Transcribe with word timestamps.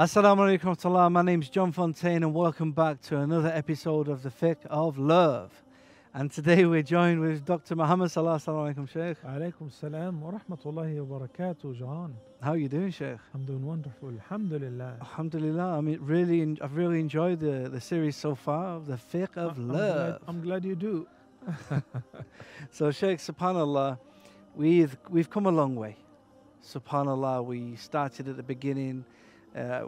Assalamu 0.00 0.58
alaikum. 0.58 1.12
My 1.12 1.20
name's 1.20 1.50
John 1.50 1.72
Fontaine 1.72 2.22
and 2.22 2.32
welcome 2.32 2.72
back 2.72 3.02
to 3.02 3.18
another 3.18 3.52
episode 3.54 4.08
of 4.08 4.22
the 4.22 4.30
Fiqh 4.30 4.64
of 4.70 4.96
Love. 4.96 5.52
And 6.14 6.32
today 6.32 6.64
we're 6.64 6.80
joined 6.80 7.20
with 7.20 7.44
Dr. 7.44 7.76
Muhammad 7.76 8.10
Salah. 8.10 8.36
Assalamu 8.36 8.74
alaikum, 8.74 8.88
Sheikh. 8.88 9.22
Alaikum 9.22 9.70
salam 9.70 10.22
wa 10.22 10.30
rahmatullahi 10.30 11.04
wa 11.04 11.18
barakatuh, 11.18 11.78
John. 11.78 12.16
How 12.42 12.52
are 12.52 12.56
you 12.56 12.68
doing, 12.68 12.90
Sheikh? 12.90 13.18
I'm 13.34 13.44
doing 13.44 13.62
wonderful. 13.62 14.08
Alhamdulillah. 14.08 14.96
Alhamdulillah. 15.02 15.76
I 15.76 15.80
mean, 15.82 15.98
really, 16.00 16.56
I've 16.62 16.74
really 16.74 16.98
enjoyed 16.98 17.40
the, 17.40 17.68
the 17.68 17.82
series 17.82 18.16
so 18.16 18.34
far 18.34 18.76
of 18.76 18.86
the 18.86 18.96
Fiqh 18.96 19.36
of 19.36 19.58
I'm 19.58 19.68
Love. 19.68 19.96
glad, 19.96 20.18
I'm 20.28 20.40
glad 20.40 20.64
you 20.64 20.76
do. 20.76 21.06
So, 22.70 22.90
Sheikh, 22.90 23.18
subhanAllah, 23.18 23.98
we've, 24.54 24.96
we've 25.10 25.28
come 25.28 25.44
a 25.44 25.52
long 25.52 25.76
way. 25.76 25.98
Subhanallah, 26.64 27.44
we 27.44 27.76
started 27.76 28.28
at 28.28 28.38
the 28.38 28.42
beginning, 28.42 29.04
uh, 29.56 29.84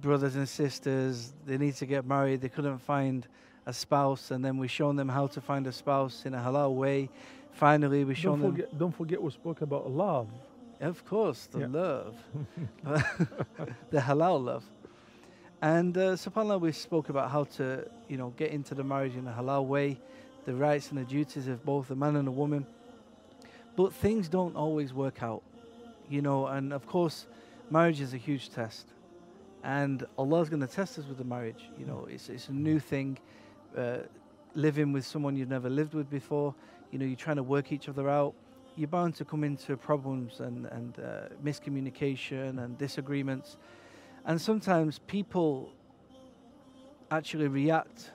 brothers 0.00 0.36
and 0.36 0.48
sisters, 0.48 1.32
they 1.46 1.58
need 1.58 1.74
to 1.76 1.86
get 1.86 2.04
married, 2.06 2.40
they 2.40 2.48
couldn't 2.48 2.78
find 2.78 3.26
a 3.66 3.72
spouse, 3.72 4.30
and 4.30 4.44
then 4.44 4.58
we've 4.58 4.70
shown 4.70 4.96
them 4.96 5.08
how 5.08 5.26
to 5.28 5.40
find 5.40 5.66
a 5.66 5.72
spouse 5.72 6.26
in 6.26 6.34
a 6.34 6.38
halal 6.38 6.74
way. 6.74 7.08
Finally, 7.52 8.04
we've 8.04 8.18
shown 8.18 8.40
Don't 8.40 8.42
them, 8.42 8.50
forget, 8.56 8.78
don't 8.78 8.94
forget 8.94 9.22
we 9.22 9.30
spoke 9.30 9.60
about 9.62 9.90
love. 9.90 10.28
of 10.80 11.04
course, 11.06 11.46
the 11.46 11.60
Yeah. 11.60 11.66
love, 11.70 12.14
the 13.90 13.98
halal 14.00 14.44
love. 14.44 14.64
And 15.62 15.96
uh, 15.96 16.12
subhanAllah, 16.12 16.60
we 16.60 16.72
spoke 16.72 17.08
about 17.08 17.30
how 17.30 17.44
to, 17.56 17.88
you 18.08 18.16
know, 18.18 18.30
get 18.36 18.50
into 18.50 18.74
the 18.74 18.84
marriage 18.84 19.16
in 19.16 19.26
a 19.26 19.32
halal 19.32 19.66
way, 19.66 19.98
the 20.44 20.54
rights 20.54 20.90
and 20.90 20.98
the 20.98 21.04
duties 21.04 21.46
of 21.48 21.64
both 21.64 21.90
a 21.90 21.94
man 21.94 22.16
and 22.16 22.28
a 22.28 22.32
woman. 22.32 22.66
But 23.76 23.92
things 23.94 24.28
don't 24.28 24.56
always 24.56 24.92
work 24.92 25.22
out, 25.22 25.42
you 26.10 26.20
know, 26.20 26.46
and 26.48 26.72
of 26.72 26.86
course, 26.86 27.26
marriage 27.70 28.00
is 28.00 28.12
a 28.12 28.18
huge 28.18 28.50
test. 28.50 28.86
And 29.64 30.06
Allah's 30.18 30.50
going 30.50 30.60
to 30.60 30.66
test 30.66 30.98
us 30.98 31.06
with 31.06 31.16
the 31.16 31.24
marriage. 31.24 31.70
You 31.78 31.86
know, 31.86 32.06
it's, 32.08 32.28
it's 32.28 32.48
a 32.48 32.52
new 32.52 32.78
thing. 32.78 33.18
Uh, 33.76 33.98
living 34.54 34.92
with 34.92 35.06
someone 35.06 35.34
you've 35.34 35.48
never 35.48 35.70
lived 35.70 35.94
with 35.94 36.08
before, 36.10 36.54
you 36.92 36.98
know, 36.98 37.06
you're 37.06 37.16
trying 37.16 37.36
to 37.36 37.42
work 37.42 37.72
each 37.72 37.88
other 37.88 38.08
out. 38.08 38.34
You're 38.76 38.88
bound 38.88 39.14
to 39.16 39.24
come 39.24 39.42
into 39.42 39.76
problems 39.76 40.40
and, 40.40 40.66
and 40.66 40.98
uh, 40.98 41.28
miscommunication 41.42 42.62
and 42.62 42.76
disagreements. 42.76 43.56
And 44.26 44.40
sometimes 44.40 45.00
people 45.00 45.72
actually 47.10 47.48
react 47.48 48.10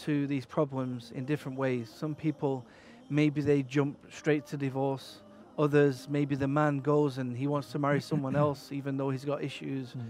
to 0.00 0.26
these 0.26 0.44
problems 0.44 1.12
in 1.14 1.24
different 1.24 1.56
ways. 1.56 1.92
Some 1.94 2.14
people, 2.14 2.66
maybe 3.08 3.40
they 3.40 3.62
jump 3.62 3.98
straight 4.10 4.46
to 4.46 4.56
divorce. 4.56 5.22
Others, 5.58 6.08
maybe 6.10 6.34
the 6.34 6.48
man 6.48 6.80
goes 6.80 7.18
and 7.18 7.36
he 7.36 7.46
wants 7.46 7.70
to 7.72 7.78
marry 7.78 8.00
someone 8.00 8.34
else, 8.44 8.72
even 8.72 8.96
though 8.96 9.10
he's 9.10 9.24
got 9.24 9.44
issues 9.44 9.94
uh, 9.94 10.02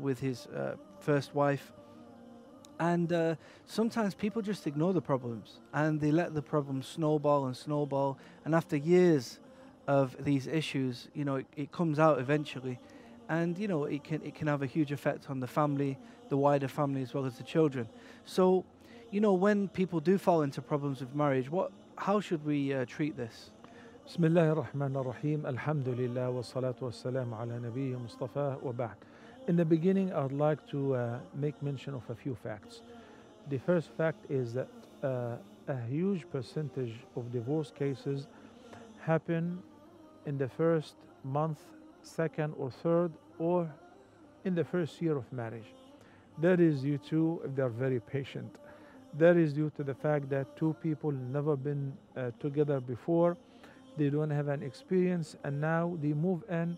with 0.00 0.20
his 0.20 0.46
uh, 0.46 0.76
first 1.00 1.34
wife. 1.34 1.72
And 2.78 3.12
uh, 3.12 3.36
sometimes 3.64 4.14
people 4.14 4.42
just 4.42 4.66
ignore 4.66 4.92
the 4.92 5.00
problems 5.00 5.60
and 5.72 6.00
they 6.00 6.10
let 6.10 6.34
the 6.34 6.42
problems 6.42 6.86
snowball 6.86 7.46
and 7.46 7.56
snowball. 7.56 8.18
And 8.44 8.54
after 8.54 8.76
years 8.76 9.38
of 9.86 10.16
these 10.24 10.46
issues, 10.46 11.08
you 11.14 11.24
know, 11.24 11.36
it, 11.36 11.46
it 11.56 11.72
comes 11.72 11.98
out 11.98 12.18
eventually. 12.18 12.80
And, 13.28 13.56
you 13.56 13.68
know, 13.68 13.84
it 13.84 14.02
can, 14.02 14.20
it 14.22 14.34
can 14.34 14.48
have 14.48 14.62
a 14.62 14.66
huge 14.66 14.90
effect 14.90 15.30
on 15.30 15.40
the 15.40 15.46
family, 15.46 15.96
the 16.28 16.36
wider 16.36 16.68
family, 16.68 17.02
as 17.02 17.14
well 17.14 17.24
as 17.24 17.36
the 17.36 17.44
children. 17.44 17.88
So, 18.24 18.64
you 19.10 19.20
know, 19.20 19.32
when 19.32 19.68
people 19.68 20.00
do 20.00 20.18
fall 20.18 20.42
into 20.42 20.60
problems 20.60 21.00
with 21.00 21.14
marriage, 21.14 21.50
what, 21.50 21.70
how 21.96 22.20
should 22.20 22.44
we 22.44 22.74
uh, 22.74 22.84
treat 22.86 23.16
this? 23.16 23.50
بسم 24.06 24.24
الله 24.24 24.52
الرحمن 24.52 24.96
الرحيم 24.96 25.46
الحمد 25.46 25.88
لله 25.88 26.30
والصلاة 26.30 26.74
والسلام 26.82 27.34
على 27.34 27.58
نبيه 27.58 27.96
مصطفى 27.96 28.56
وبعد 28.62 28.96
in 29.47 29.55
the 29.55 29.63
beginning 29.63 30.11
I 30.11 30.23
would 30.23 30.33
like 30.33 30.67
to 30.71 30.93
uh, 30.93 31.19
make 31.33 31.63
mention 31.63 31.93
of 31.93 32.01
a 32.09 32.15
few 32.15 32.35
facts. 32.35 32.81
The 33.49 33.57
first 33.59 33.89
fact 33.95 34.29
is 34.29 34.53
that 34.53 34.67
uh, 35.01 35.37
a 35.69 35.79
huge 35.87 36.29
percentage 36.29 36.95
of 37.15 37.31
divorce 37.31 37.71
cases 37.71 38.27
happen 38.99 39.63
in 40.25 40.37
the 40.37 40.49
first 40.49 40.95
month, 41.23 41.59
second 42.03 42.55
or 42.57 42.69
third 42.69 43.13
or 43.39 43.71
in 44.43 44.53
the 44.53 44.65
first 44.65 45.01
year 45.01 45.15
of 45.15 45.31
marriage. 45.31 45.73
That 46.39 46.59
is 46.59 46.81
due 46.81 46.97
to 47.09 47.41
if 47.45 47.55
they're 47.55 47.69
very 47.69 48.01
patient. 48.01 48.53
That 49.17 49.37
is 49.37 49.53
due 49.53 49.71
to 49.77 49.83
the 49.83 49.95
fact 49.95 50.29
that 50.29 50.57
two 50.57 50.75
people 50.83 51.13
never 51.13 51.55
been 51.55 51.93
uh, 52.17 52.31
together 52.41 52.81
before 52.81 53.37
they 53.97 54.09
don't 54.09 54.29
have 54.29 54.49
an 54.49 54.61
experience 54.61 55.37
and 55.45 55.61
now 55.61 55.97
they 56.01 56.11
move 56.11 56.43
in 56.49 56.77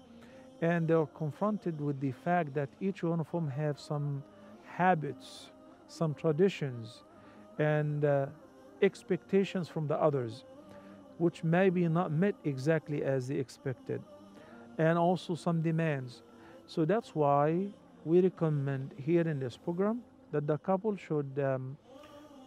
and 0.61 0.87
they're 0.87 1.05
confronted 1.05 1.79
with 1.79 1.99
the 1.99 2.11
fact 2.11 2.53
that 2.53 2.69
each 2.81 3.03
one 3.03 3.19
of 3.19 3.31
them 3.31 3.49
have 3.49 3.79
some 3.79 4.23
habits 4.65 5.51
some 5.89 6.13
traditions 6.13 7.03
and 7.57 8.05
uh, 8.05 8.27
expectations 8.81 9.67
from 9.67 9.87
the 9.87 9.95
others 9.95 10.45
which 11.17 11.43
may 11.43 11.69
be 11.69 11.87
not 11.87 12.11
met 12.11 12.35
exactly 12.45 13.03
as 13.03 13.27
they 13.27 13.35
expected 13.35 14.01
and 14.77 14.97
also 14.97 15.35
some 15.35 15.61
demands. 15.61 16.21
So 16.67 16.85
that's 16.85 17.13
why 17.13 17.67
we 18.05 18.21
recommend 18.21 18.93
here 18.97 19.27
in 19.27 19.39
this 19.39 19.57
program 19.57 20.01
that 20.31 20.47
the 20.47 20.57
couple 20.59 20.95
should 20.95 21.31
um, 21.43 21.75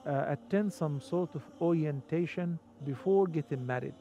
uh, 0.06 0.24
attend 0.28 0.72
some 0.72 1.00
sort 1.00 1.34
of 1.34 1.42
orientation 1.60 2.58
before 2.86 3.26
getting 3.26 3.66
married. 3.66 3.94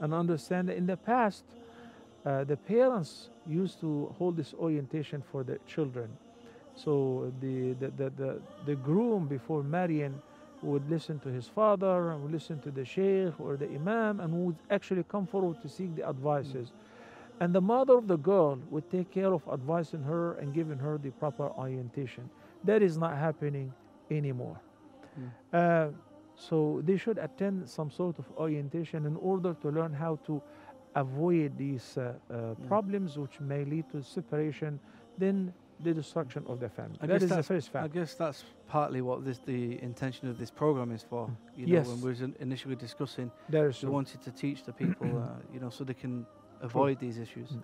And 0.00 0.12
understand 0.12 0.70
that 0.70 0.76
in 0.76 0.86
the 0.86 0.96
past, 0.96 1.44
uh, 2.26 2.42
the 2.42 2.56
parents 2.56 3.28
used 3.48 3.80
to 3.80 4.14
hold 4.18 4.36
this 4.36 4.54
orientation 4.54 5.22
for 5.30 5.44
the 5.44 5.58
children. 5.66 6.08
So 6.74 7.32
the, 7.40 7.74
the, 7.74 7.90
the, 7.90 8.10
the, 8.10 8.40
the 8.66 8.74
groom 8.74 9.26
before 9.26 9.62
marrying 9.62 10.20
would 10.62 10.88
listen 10.88 11.18
to 11.20 11.28
his 11.28 11.48
father 11.48 12.10
and 12.10 12.22
would 12.22 12.32
listen 12.32 12.60
to 12.60 12.70
the 12.70 12.84
sheikh 12.84 13.38
or 13.40 13.56
the 13.56 13.66
imam 13.66 14.20
and 14.20 14.32
would 14.32 14.56
actually 14.70 15.04
come 15.04 15.26
forward 15.26 15.60
to 15.62 15.68
seek 15.68 15.94
the 15.96 16.08
advices. 16.08 16.72
And 17.40 17.52
the 17.52 17.60
mother 17.60 17.98
of 17.98 18.06
the 18.06 18.16
girl 18.16 18.58
would 18.70 18.88
take 18.90 19.10
care 19.10 19.32
of 19.32 19.42
advising 19.52 20.02
her 20.02 20.34
and 20.34 20.54
giving 20.54 20.78
her 20.78 20.98
the 20.98 21.10
proper 21.10 21.50
orientation. 21.50 22.30
That 22.64 22.82
is 22.82 22.96
not 22.96 23.16
happening 23.18 23.72
anymore. 24.10 24.60
Uh, 25.52 25.88
so 26.36 26.80
they 26.84 26.96
should 26.96 27.18
attend 27.18 27.68
some 27.68 27.90
sort 27.90 28.18
of 28.18 28.24
orientation 28.36 29.06
in 29.06 29.16
order 29.16 29.54
to 29.62 29.68
learn 29.68 29.92
how 29.92 30.16
to 30.26 30.40
avoid 30.94 31.56
these 31.56 31.96
uh, 31.98 32.12
uh, 32.30 32.54
problems 32.68 33.18
which 33.18 33.40
may 33.40 33.64
lead 33.64 33.88
to 33.90 34.02
separation, 34.02 34.78
then 35.18 35.52
the 35.80 35.92
destruction 35.92 36.44
of 36.46 36.60
the 36.60 36.68
family. 36.68 36.96
I 37.00 37.06
that 37.06 37.12
guess 37.14 37.20
the 37.22 37.26
that's- 37.28 37.48
first 37.48 37.74
I 37.74 37.88
guess 37.88 38.14
that's 38.14 38.44
partly 38.68 39.00
what 39.02 39.24
this, 39.24 39.38
the 39.38 39.82
intention 39.82 40.28
of 40.28 40.38
this 40.38 40.50
program 40.50 40.92
is 40.92 41.02
for. 41.02 41.28
You 41.56 41.66
know, 41.66 41.72
Yes. 41.72 41.88
when 41.88 42.00
we 42.02 42.08
was 42.10 42.20
in- 42.22 42.36
initially 42.40 42.76
discussing, 42.76 43.30
That 43.48 43.64
is 43.64 43.76
we 43.82 43.86
true. 43.86 43.92
wanted 43.92 44.22
to 44.22 44.30
teach 44.30 44.64
the 44.64 44.72
people, 44.72 45.08
uh, 45.22 45.28
you 45.52 45.60
know, 45.60 45.70
so 45.70 45.82
they 45.84 45.94
can 45.94 46.26
avoid 46.60 46.98
these 47.00 47.18
issues. 47.18 47.50
Mm. 47.50 47.62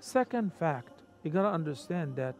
Second 0.00 0.52
fact, 0.52 1.02
you 1.22 1.30
gotta 1.30 1.48
understand 1.52 2.16
that 2.16 2.34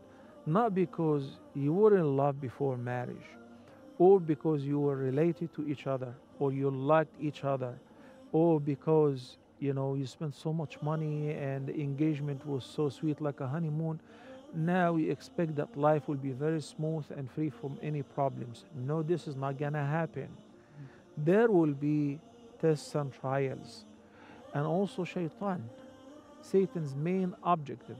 not 0.46 0.74
because 0.74 1.38
you 1.54 1.72
were 1.72 1.96
in 1.96 2.16
love 2.16 2.38
before 2.40 2.76
marriage, 2.76 3.28
or 3.98 4.20
because 4.20 4.64
you 4.66 4.78
were 4.78 4.96
related 4.96 5.54
to 5.54 5.66
each 5.66 5.86
other, 5.86 6.12
or 6.38 6.52
you 6.52 6.68
liked 6.70 7.14
each 7.18 7.44
other, 7.44 7.78
or 8.32 8.60
because 8.60 9.38
you 9.58 9.72
know 9.72 9.94
you 9.94 10.06
spent 10.06 10.34
so 10.34 10.52
much 10.52 10.80
money 10.82 11.30
and 11.30 11.66
the 11.66 11.80
engagement 11.80 12.46
was 12.46 12.64
so 12.64 12.88
sweet 12.88 13.20
like 13.20 13.40
a 13.40 13.46
honeymoon. 13.46 14.00
Now 14.54 14.96
you 14.96 15.10
expect 15.10 15.56
that 15.56 15.76
life 15.76 16.08
will 16.08 16.16
be 16.16 16.30
very 16.30 16.60
smooth 16.60 17.04
and 17.16 17.30
free 17.30 17.50
from 17.50 17.78
any 17.82 18.02
problems. 18.02 18.64
No, 18.74 19.02
this 19.02 19.26
is 19.26 19.36
not 19.36 19.58
gonna 19.58 19.84
happen. 19.84 20.28
There 21.16 21.50
will 21.50 21.74
be 21.74 22.20
tests 22.60 22.94
and 22.94 23.12
trials, 23.12 23.84
and 24.52 24.66
also 24.66 25.04
shaitan. 25.04 25.68
Satan's 26.40 26.94
main 26.94 27.34
objective 27.42 27.96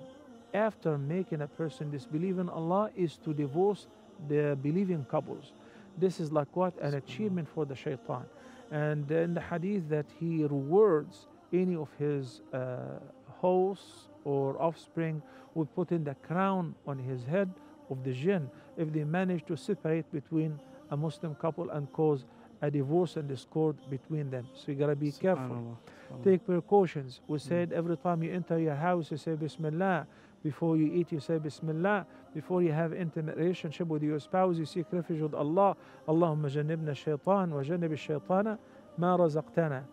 after 0.52 0.96
making 0.96 1.40
a 1.42 1.46
person 1.46 1.90
disbelieve 1.90 2.38
in 2.38 2.48
Allah 2.48 2.90
is 2.94 3.16
to 3.24 3.34
divorce 3.34 3.86
the 4.28 4.56
believing 4.62 5.04
couples. 5.10 5.52
This 5.98 6.20
is 6.20 6.30
like 6.30 6.54
what? 6.54 6.78
An 6.80 6.94
achievement 6.94 7.48
for 7.48 7.64
the 7.64 7.74
shaitan. 7.74 8.24
And 8.70 9.10
in 9.10 9.34
the 9.34 9.40
hadith 9.40 9.88
that 9.88 10.06
he 10.18 10.42
rewards 10.42 11.26
any 11.62 11.76
of 11.76 11.88
his 11.98 12.42
uh, 12.52 12.98
hosts 13.28 14.08
or 14.24 14.60
offspring 14.60 15.22
would 15.54 15.72
put 15.74 15.92
in 15.92 16.04
the 16.04 16.14
crown 16.26 16.74
on 16.86 16.98
his 16.98 17.24
head 17.24 17.50
of 17.90 18.02
the 18.04 18.12
jinn 18.12 18.50
if 18.76 18.92
they 18.92 19.04
manage 19.04 19.44
to 19.46 19.56
separate 19.56 20.10
between 20.12 20.58
a 20.90 20.96
Muslim 20.96 21.34
couple 21.34 21.70
and 21.70 21.92
cause 21.92 22.24
a 22.62 22.70
divorce 22.70 23.16
and 23.16 23.28
discord 23.28 23.76
between 23.90 24.30
them. 24.30 24.46
So 24.54 24.72
you 24.72 24.78
gotta 24.78 24.96
be 24.96 25.12
careful 25.12 25.78
take 26.22 26.44
precautions. 26.44 27.20
We 27.26 27.38
said 27.38 27.72
every 27.72 27.96
time 27.96 28.22
you 28.22 28.32
enter 28.32 28.58
your 28.58 28.74
house, 28.74 29.10
you 29.10 29.16
say 29.16 29.34
Bismillah. 29.34 30.06
Before 30.42 30.76
you 30.76 30.92
eat, 30.92 31.10
you 31.10 31.20
say 31.20 31.38
Bismillah. 31.38 32.06
Before 32.34 32.62
you 32.62 32.72
have 32.72 32.92
intimate 32.92 33.36
relationship 33.36 33.88
with 33.88 34.02
your 34.02 34.20
spouse, 34.20 34.56
you 34.58 34.66
seek 34.66 34.86
refuge 34.90 35.20
with 35.20 35.34
Allah. 35.34 35.76
Allahumma 36.06 36.50
jannibna 36.50 36.94
shaitan 36.94 37.50
wa 37.50 37.62
jannib 37.62 37.92
shaitana 37.92 38.58
ma 38.98 39.16
razaqtana. 39.16 39.84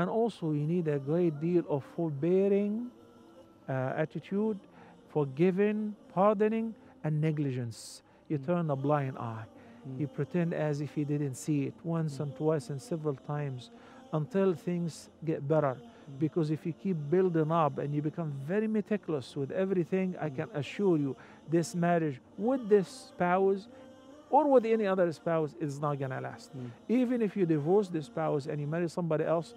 And 0.00 0.08
also, 0.08 0.52
you 0.52 0.66
need 0.66 0.88
a 0.88 0.98
great 0.98 1.38
deal 1.42 1.62
of 1.68 1.84
forbearing 1.94 2.90
uh, 3.68 3.92
attitude, 4.04 4.58
forgiving, 5.10 5.94
pardoning, 6.14 6.74
and 7.04 7.20
negligence. 7.20 8.02
You 8.30 8.38
Mm. 8.38 8.46
turn 8.46 8.70
a 8.70 8.76
blind 8.76 9.18
eye. 9.18 9.44
Mm. 9.86 10.00
You 10.00 10.06
pretend 10.08 10.54
as 10.54 10.80
if 10.80 10.96
you 10.96 11.04
didn't 11.04 11.34
see 11.34 11.66
it 11.68 11.74
once 11.84 12.16
Mm. 12.16 12.22
and 12.22 12.36
twice 12.36 12.70
and 12.70 12.80
several 12.80 13.14
times 13.26 13.70
until 14.12 14.54
things 14.54 15.10
get 15.24 15.46
better. 15.46 15.74
Mm. 15.76 16.18
Because 16.18 16.50
if 16.50 16.64
you 16.66 16.72
keep 16.72 16.96
building 17.10 17.52
up 17.52 17.78
and 17.78 17.94
you 17.94 18.00
become 18.02 18.32
very 18.48 18.66
meticulous 18.66 19.36
with 19.36 19.50
everything, 19.52 20.16
I 20.18 20.30
Mm. 20.30 20.36
can 20.36 20.48
assure 20.54 20.96
you 20.96 21.14
this 21.50 21.74
marriage 21.76 22.18
with 22.38 22.68
this 22.70 22.88
spouse 22.88 23.68
or 24.30 24.48
with 24.50 24.64
any 24.64 24.86
other 24.86 25.12
spouse 25.12 25.54
is 25.60 25.80
not 25.80 25.98
gonna 25.98 26.20
last. 26.20 26.50
Mm. 26.56 26.70
Even 26.88 27.20
if 27.22 27.36
you 27.36 27.44
divorce 27.46 27.88
the 27.88 28.00
spouse 28.02 28.46
and 28.46 28.60
you 28.60 28.66
marry 28.66 28.88
somebody 28.88 29.24
else, 29.24 29.54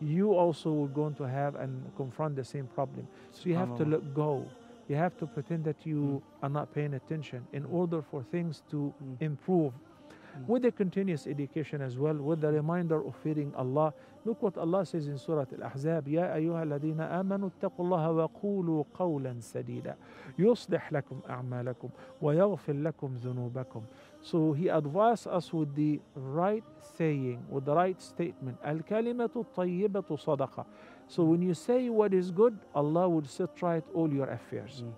you 0.00 0.34
also 0.34 0.70
will 0.70 0.88
going 0.88 1.14
to 1.14 1.24
have 1.24 1.54
and 1.56 1.72
confront 1.96 2.36
the 2.36 2.44
same 2.44 2.66
problem. 2.66 3.06
So 3.32 3.48
you 3.48 3.56
have 3.56 3.76
to 3.78 3.84
Subhanallah. 3.84 3.90
let 3.92 4.14
go. 4.14 4.44
You 4.88 4.96
have 4.96 5.16
to 5.18 5.26
pretend 5.26 5.64
that 5.64 5.84
you 5.86 5.96
Mm. 6.00 6.22
are 6.44 6.48
not 6.50 6.72
paying 6.74 6.94
attention 6.94 7.46
in 7.52 7.64
Mm. 7.64 7.72
order 7.72 8.02
for 8.02 8.22
things 8.22 8.62
to 8.70 8.92
Mm. 9.02 9.16
improve. 9.20 9.72
Mm. 9.72 10.46
With 10.48 10.62
the 10.62 10.70
continuous 10.72 11.26
education 11.26 11.80
as 11.80 11.98
well, 11.98 12.14
with 12.14 12.40
the 12.42 12.52
reminder 12.52 13.00
of 13.04 13.14
fearing 13.16 13.52
Allah. 13.56 13.92
Look 14.26 14.42
what 14.42 14.58
Allah 14.58 14.84
says 14.84 15.08
in 15.08 15.16
Surah 15.18 15.46
Al-Ahzab, 15.52 16.08
يا 16.08 16.34
أيها 16.34 16.62
الذين 16.62 17.00
آمنوا 17.00 17.48
اتقوا 17.48 17.84
الله 17.84 18.10
وقولوا 18.12 18.84
قولا 18.94 19.40
سديدا 19.40 19.96
يصلح 20.38 20.92
لكم 20.92 21.20
أعمالكم 21.30 21.88
ويغفر 22.22 22.72
لكم 22.72 23.14
ذنوبكم. 23.14 23.82
so 24.23 24.53
he 24.53 24.67
advised 24.67 25.27
us 25.27 25.51
with 25.51 25.75
the 25.75 25.99
right 26.15 26.63
saying, 26.97 27.43
with 27.49 27.65
the 27.65 27.75
right 27.75 27.99
statement. 28.01 28.57
Al 28.63 28.79
kalimatu 28.79 29.45
tayyibatu 29.55 30.23
sadaqa. 30.23 30.65
So 31.07 31.23
when 31.23 31.41
you 31.41 31.53
say 31.53 31.89
what 31.89 32.13
is 32.13 32.29
good, 32.31 32.57
Allah 32.75 33.09
will 33.09 33.25
set 33.25 33.61
right 33.61 33.83
all 33.93 34.11
your 34.11 34.29
affairs. 34.29 34.83
Mm. 34.85 34.93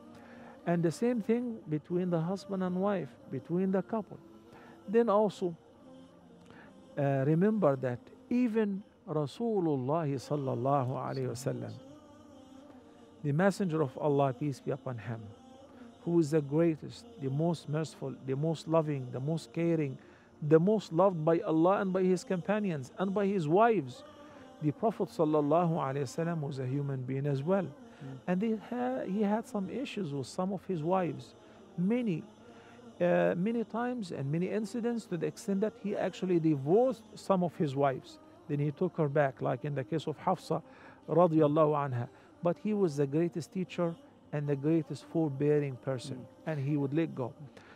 And 0.66 0.84
the 0.84 0.92
same 0.92 1.22
thing 1.22 1.60
between 1.70 2.10
the 2.10 2.20
husband 2.20 2.64
and 2.64 2.76
wife, 2.76 3.10
between 3.32 3.72
the 3.72 3.82
couple. 3.82 4.20
Then 4.88 5.10
also 5.10 5.56
uh, 6.98 7.24
remember 7.26 7.76
that 7.78 8.00
even 8.30 8.84
Rasulullah 9.08 10.08
sallallahu 10.08 10.92
alayhi 10.92 11.28
wasallam, 11.28 11.72
the 13.24 13.32
messenger 13.32 13.82
of 13.82 13.98
Allah, 13.98 14.34
peace 14.34 14.60
be 14.60 14.72
upon 14.72 14.98
him, 14.98 15.22
who 16.04 16.20
is 16.20 16.32
the 16.32 16.42
greatest, 16.42 17.06
the 17.22 17.30
most 17.30 17.70
merciful, 17.70 18.14
the 18.26 18.36
most 18.36 18.68
loving, 18.68 19.08
the 19.12 19.20
most 19.20 19.54
caring, 19.54 19.98
the 20.42 20.60
most 20.60 20.92
loved 20.92 21.24
by 21.24 21.40
Allah 21.40 21.80
and 21.82 21.94
by 21.94 22.04
his 22.04 22.24
companions 22.24 22.92
and 23.00 23.14
by 23.14 23.26
his 23.26 23.48
wives. 23.48 24.04
The 24.62 24.72
Prophet 24.72 25.10
wasallam 25.10 26.42
was 26.42 26.60
a 26.60 26.66
human 26.66 27.02
being 27.04 27.26
as 27.26 27.42
well. 27.44 27.68
And 28.28 28.42
he 28.42 28.58
had, 28.70 29.08
he 29.08 29.22
had 29.22 29.48
some 29.48 29.70
issues 29.70 30.14
with 30.14 30.28
some 30.28 30.52
of 30.52 30.66
his 30.66 30.84
wives, 30.84 31.36
many, 31.78 32.24
uh, 33.00 33.34
many 33.38 33.64
times 33.64 34.12
and 34.12 34.30
many 34.30 34.50
incidents 34.50 35.06
to 35.06 35.18
the 35.18 35.28
extent 35.28 35.62
that 35.62 35.74
he 35.82 35.96
actually 35.96 36.40
divorced 36.40 37.04
some 37.16 37.44
of 37.44 37.56
his 37.56 37.76
wives. 37.76 38.20
Then 38.50 38.60
he 38.60 38.72
took 38.72 38.98
her 38.98 39.08
back, 39.08 39.42
like 39.42 39.64
in 39.64 39.74
the 39.74 39.86
case 39.86 40.06
of 40.08 40.18
Hafsa 40.18 40.62
radiallahu 41.08 41.90
anha. 41.90 42.10
But 42.42 42.58
he 42.62 42.74
was 42.74 42.98
the 42.98 43.08
greatest 43.08 43.54
teacher 43.54 43.96
and 44.34 44.48
the 44.48 44.56
greatest 44.56 45.06
forbearing 45.06 45.78
person, 45.78 46.26
and 46.48 46.60
he 46.60 46.76
would 46.76 46.94
let 46.94 47.14
go. 47.16 47.34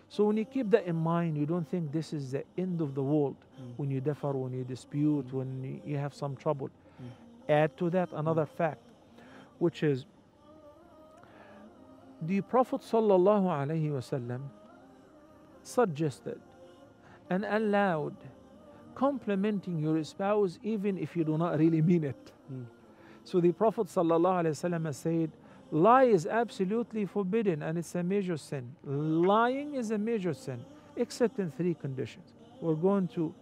So 0.09 0.25
when 0.25 0.37
you 0.37 0.45
keep 0.45 0.69
that 0.71 0.85
in 0.85 0.95
mind, 0.95 1.37
you 1.37 1.45
don't 1.45 1.67
think 1.67 1.91
this 1.91 2.13
is 2.13 2.31
the 2.31 2.43
end 2.57 2.81
of 2.81 2.95
the 2.95 3.03
world 3.03 3.35
Mm. 3.61 3.73
when 3.77 3.91
you 3.91 4.01
differ, 4.01 4.31
when 4.31 4.53
you 4.53 4.63
dispute, 4.63 5.27
Mm. 5.27 5.33
when 5.33 5.81
you- 5.85 5.97
have 5.97 6.13
some 6.13 6.35
trouble. 6.35 6.69
Mm. 7.01 7.09
Add 7.49 7.77
to 7.77 7.89
that 7.91 8.09
another 8.13 8.45
fact, 8.45 8.81
which 9.59 9.83
is 9.83 10.05
the 12.21 12.41
Prophet 12.41 12.81
sallallahu 12.81 13.45
alaihi 13.45 13.91
wasallam 13.91 14.41
suggested 15.61 16.39
and 17.29 17.45
allowed 17.45 18.15
complimenting 18.95 19.77
your 19.79 20.03
spouse 20.03 20.57
even 20.63 20.97
if 20.97 21.15
you 21.15 21.23
do 21.23 21.37
not 21.37 21.59
really 21.59 21.81
mean 21.81 22.03
it. 22.03 22.31
Mm. 22.51 22.65
So 23.23 23.39
the 23.41 23.51
Prophet 23.51 23.87
sallallahu 23.87 24.45
alaihi 24.45 24.55
wasallam 24.57 24.85
has 24.85 24.97
said, 24.97 25.31
lie 25.71 26.05
is 26.05 26.25
absolutely 26.25 27.05
forbidden 27.05 27.63
and 27.63 27.77
it's 27.77 27.95
a 27.95 28.03
major 28.03 28.37
sin. 28.37 28.75
Lying 28.83 29.75
is 29.75 29.91
a 29.91 29.97
major 29.97 30.33
sin, 30.33 30.63
except 30.95 31.39
in 31.39 31.51
three 31.51 31.73
conditions. 31.73 32.33
We're 32.61 32.75
going 32.75 33.07
to 33.09 33.33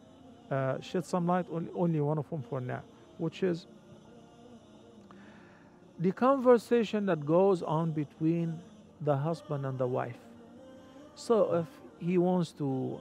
uh, 0.51 0.80
shed 0.81 1.06
some 1.06 1.27
light 1.27 1.45
on 1.51 1.69
only 1.75 2.01
one 2.01 2.18
of 2.18 2.30
them 2.30 2.44
for 2.50 2.62
now, 2.62 2.81
which 3.18 3.44
is 3.44 3.68
the 6.00 6.12
conversation 6.12 7.06
that 7.06 7.25
goes 7.25 7.63
on 7.63 7.92
between 7.92 8.60
the 9.01 9.16
husband 9.16 9.66
and 9.66 9.77
the 9.77 9.88
wife. 9.88 10.18
So 11.16 11.56
if 11.56 12.06
he 12.06 12.18
wants 12.18 12.51
to 12.54 13.00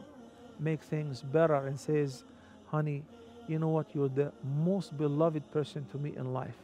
make 0.60 0.82
things 0.82 1.22
better 1.22 1.54
and 1.54 1.78
says, 1.78 2.24
honey, 2.66 3.02
you 3.48 3.58
know 3.58 3.68
what, 3.68 3.86
you're 3.94 4.08
the 4.08 4.32
most 4.42 4.96
beloved 4.96 5.50
person 5.50 5.84
to 5.90 5.98
me 5.98 6.14
in 6.16 6.32
life. 6.32 6.54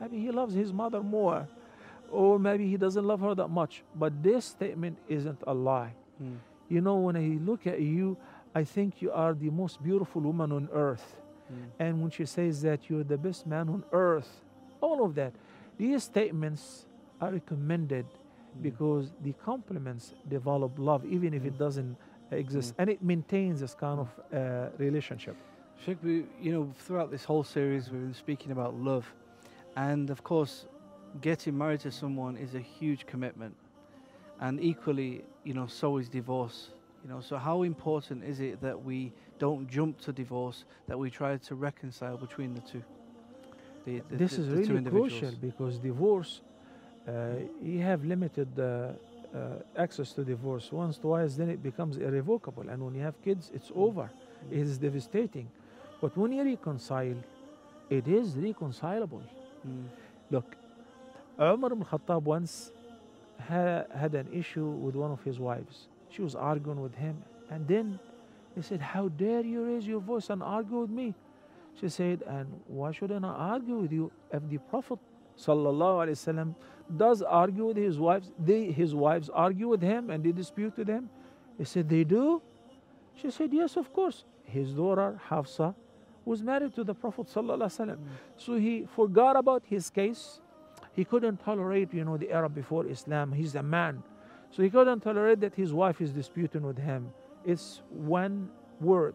Maybe 0.00 0.18
he 0.18 0.30
loves 0.30 0.54
his 0.54 0.72
mother 0.72 1.02
more, 1.02 1.48
or 2.10 2.38
maybe 2.38 2.68
he 2.68 2.76
doesn't 2.76 3.04
love 3.04 3.20
her 3.20 3.34
that 3.34 3.48
much. 3.48 3.82
But 3.94 4.22
this 4.22 4.44
statement 4.44 4.98
isn't 5.08 5.40
a 5.46 5.54
lie. 5.54 5.94
Mm. 6.22 6.36
You 6.68 6.80
know, 6.80 6.96
when 6.96 7.16
I 7.16 7.38
look 7.44 7.66
at 7.66 7.80
you, 7.80 8.16
I 8.54 8.64
think 8.64 9.02
you 9.02 9.12
are 9.12 9.34
the 9.34 9.50
most 9.50 9.82
beautiful 9.82 10.22
woman 10.22 10.52
on 10.52 10.68
earth. 10.72 11.16
Mm. 11.52 11.56
And 11.78 12.02
when 12.02 12.10
she 12.10 12.24
says 12.24 12.62
that 12.62 12.88
you're 12.88 13.04
the 13.04 13.18
best 13.18 13.46
man 13.46 13.68
on 13.68 13.84
earth, 13.92 14.42
all 14.80 15.04
of 15.04 15.14
that, 15.14 15.32
these 15.78 16.04
statements 16.04 16.86
are 17.20 17.30
recommended 17.32 18.06
Mm. 18.56 18.62
because 18.62 19.12
the 19.22 19.32
compliments 19.44 20.14
develop 20.28 20.72
love, 20.78 21.04
even 21.04 21.34
if 21.34 21.44
it 21.44 21.58
doesn't 21.58 21.96
exist, 22.30 22.74
and 22.78 22.88
it 22.90 23.02
maintains 23.02 23.60
this 23.60 23.74
kind 23.74 24.00
of 24.00 24.08
uh, 24.32 24.68
relationship. 24.78 25.36
Sheikh, 25.84 25.98
you 26.02 26.52
know, 26.52 26.72
throughout 26.78 27.10
this 27.10 27.24
whole 27.24 27.44
series, 27.44 27.90
we've 27.90 28.00
been 28.00 28.14
speaking 28.14 28.50
about 28.52 28.74
love. 28.74 29.04
And 29.76 30.08
of 30.10 30.22
course, 30.24 30.66
getting 31.20 31.56
married 31.56 31.80
to 31.80 31.90
someone 31.92 32.36
is 32.36 32.54
a 32.54 32.60
huge 32.60 33.06
commitment. 33.06 33.56
And 34.38 34.60
equally, 34.60 35.24
you 35.44 35.54
know, 35.54 35.66
so 35.66 35.96
is 35.98 36.08
divorce. 36.08 36.70
You 37.02 37.10
know, 37.10 37.20
so 37.20 37.36
how 37.38 37.62
important 37.62 38.24
is 38.24 38.40
it 38.40 38.60
that 38.60 38.82
we 38.82 39.12
don't 39.38 39.68
jump 39.68 40.00
to 40.02 40.12
divorce, 40.12 40.64
that 40.88 40.98
we 40.98 41.10
try 41.10 41.36
to 41.36 41.54
reconcile 41.54 42.16
between 42.18 42.54
the 42.54 42.60
two? 42.60 42.84
The, 43.84 44.00
the- 44.08 44.16
this 44.16 44.32
the- 44.32 44.42
is 44.42 44.48
really 44.50 44.80
crucial 44.82 45.32
because 45.32 45.78
divorce, 45.78 46.42
uh, 47.06 47.12
you 47.60 47.80
have 47.82 48.04
limited 48.04 48.58
uh, 48.58 48.92
uh, 49.34 49.58
access 49.76 50.12
to 50.14 50.24
divorce 50.24 50.72
once, 50.72 50.98
twice, 50.98 51.36
then 51.36 51.48
it 51.50 51.62
becomes 51.62 51.96
irrevocable. 51.98 52.68
And 52.68 52.84
when 52.84 52.94
you 52.94 53.02
have 53.02 53.20
kids, 53.22 53.50
it's 53.54 53.70
Mm. 53.70 53.76
over. 53.86 54.12
It 54.50 54.58
is 54.58 54.78
devastating. 54.78 55.50
But 56.00 56.16
when 56.16 56.32
you 56.32 56.44
reconcile, 56.44 57.16
it 57.88 58.08
is 58.08 58.36
reconcilable. 58.36 59.24
Mm. 59.66 59.90
Look, 60.30 60.56
Umar 61.40 61.72
ibn 61.72 61.84
Khattab 61.84 62.22
once 62.22 62.72
ha- 63.48 63.84
had 63.94 64.14
an 64.14 64.28
issue 64.32 64.66
with 64.66 64.94
one 64.94 65.10
of 65.10 65.22
his 65.22 65.38
wives. 65.38 65.88
She 66.08 66.22
was 66.22 66.34
arguing 66.34 66.80
with 66.80 66.94
him, 66.94 67.22
and 67.50 67.66
then 67.68 67.98
he 68.54 68.62
said, 68.62 68.80
How 68.80 69.08
dare 69.08 69.42
you 69.44 69.64
raise 69.64 69.86
your 69.86 70.00
voice 70.00 70.30
and 70.30 70.42
argue 70.42 70.80
with 70.80 70.90
me? 70.90 71.14
She 71.78 71.88
said, 71.88 72.22
And 72.26 72.48
why 72.66 72.92
shouldn't 72.92 73.24
I 73.24 73.28
argue 73.28 73.76
with 73.76 73.92
you 73.92 74.10
if 74.32 74.48
the 74.48 74.58
Prophet 74.58 74.98
sallallahu 75.38 76.06
alaihi 76.06 76.16
wasallam 76.16 76.54
does 76.96 77.20
argue 77.20 77.66
with 77.66 77.76
his 77.76 77.98
wives? 77.98 78.32
They, 78.38 78.72
his 78.72 78.94
wives 78.94 79.28
argue 79.28 79.68
with 79.68 79.82
him 79.82 80.08
and 80.08 80.24
they 80.24 80.32
dispute 80.32 80.76
with 80.78 80.88
him. 80.88 81.10
He 81.58 81.64
said, 81.64 81.88
They 81.88 82.04
do? 82.04 82.40
She 83.14 83.30
said, 83.30 83.52
Yes, 83.52 83.76
of 83.76 83.92
course. 83.92 84.24
His 84.44 84.72
daughter 84.72 85.20
Hafsa 85.28 85.74
was 86.24 86.42
married 86.42 86.74
to 86.74 86.84
the 86.84 86.94
Prophet 86.94 87.26
sallallahu 87.26 87.58
alaihi 87.58 87.78
wasallam. 87.78 87.96
Mm. 87.96 88.06
So 88.36 88.54
he 88.54 88.86
forgot 88.94 89.36
about 89.36 89.62
his 89.66 89.90
case. 89.90 90.40
He 90.96 91.04
couldn't 91.04 91.44
tolerate, 91.44 91.92
you 91.92 92.04
know, 92.04 92.16
the 92.16 92.30
era 92.30 92.48
before 92.48 92.86
Islam. 92.86 93.32
He's 93.32 93.54
a 93.54 93.62
man. 93.62 94.02
So 94.50 94.62
he 94.62 94.70
couldn't 94.70 95.00
tolerate 95.00 95.40
that 95.40 95.54
his 95.54 95.72
wife 95.72 96.00
is 96.00 96.10
disputing 96.10 96.62
with 96.62 96.78
him. 96.78 97.10
It's 97.44 97.82
one 97.90 98.48
word. 98.80 99.14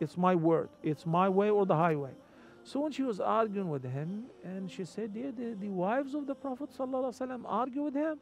It's 0.00 0.16
my 0.16 0.34
word. 0.34 0.70
It's 0.82 1.04
my 1.04 1.28
way 1.28 1.50
or 1.50 1.66
the 1.66 1.76
highway. 1.76 2.12
So 2.64 2.80
when 2.80 2.92
she 2.92 3.02
was 3.02 3.20
arguing 3.20 3.68
with 3.68 3.84
him, 3.84 4.24
and 4.42 4.70
she 4.70 4.84
said, 4.84 5.12
yeah, 5.14 5.30
the, 5.36 5.54
the 5.60 5.68
wives 5.68 6.14
of 6.14 6.26
the 6.26 6.34
Prophet 6.34 6.70
ﷺ 6.76 7.42
argue 7.46 7.82
with 7.82 7.94
him. 7.94 8.18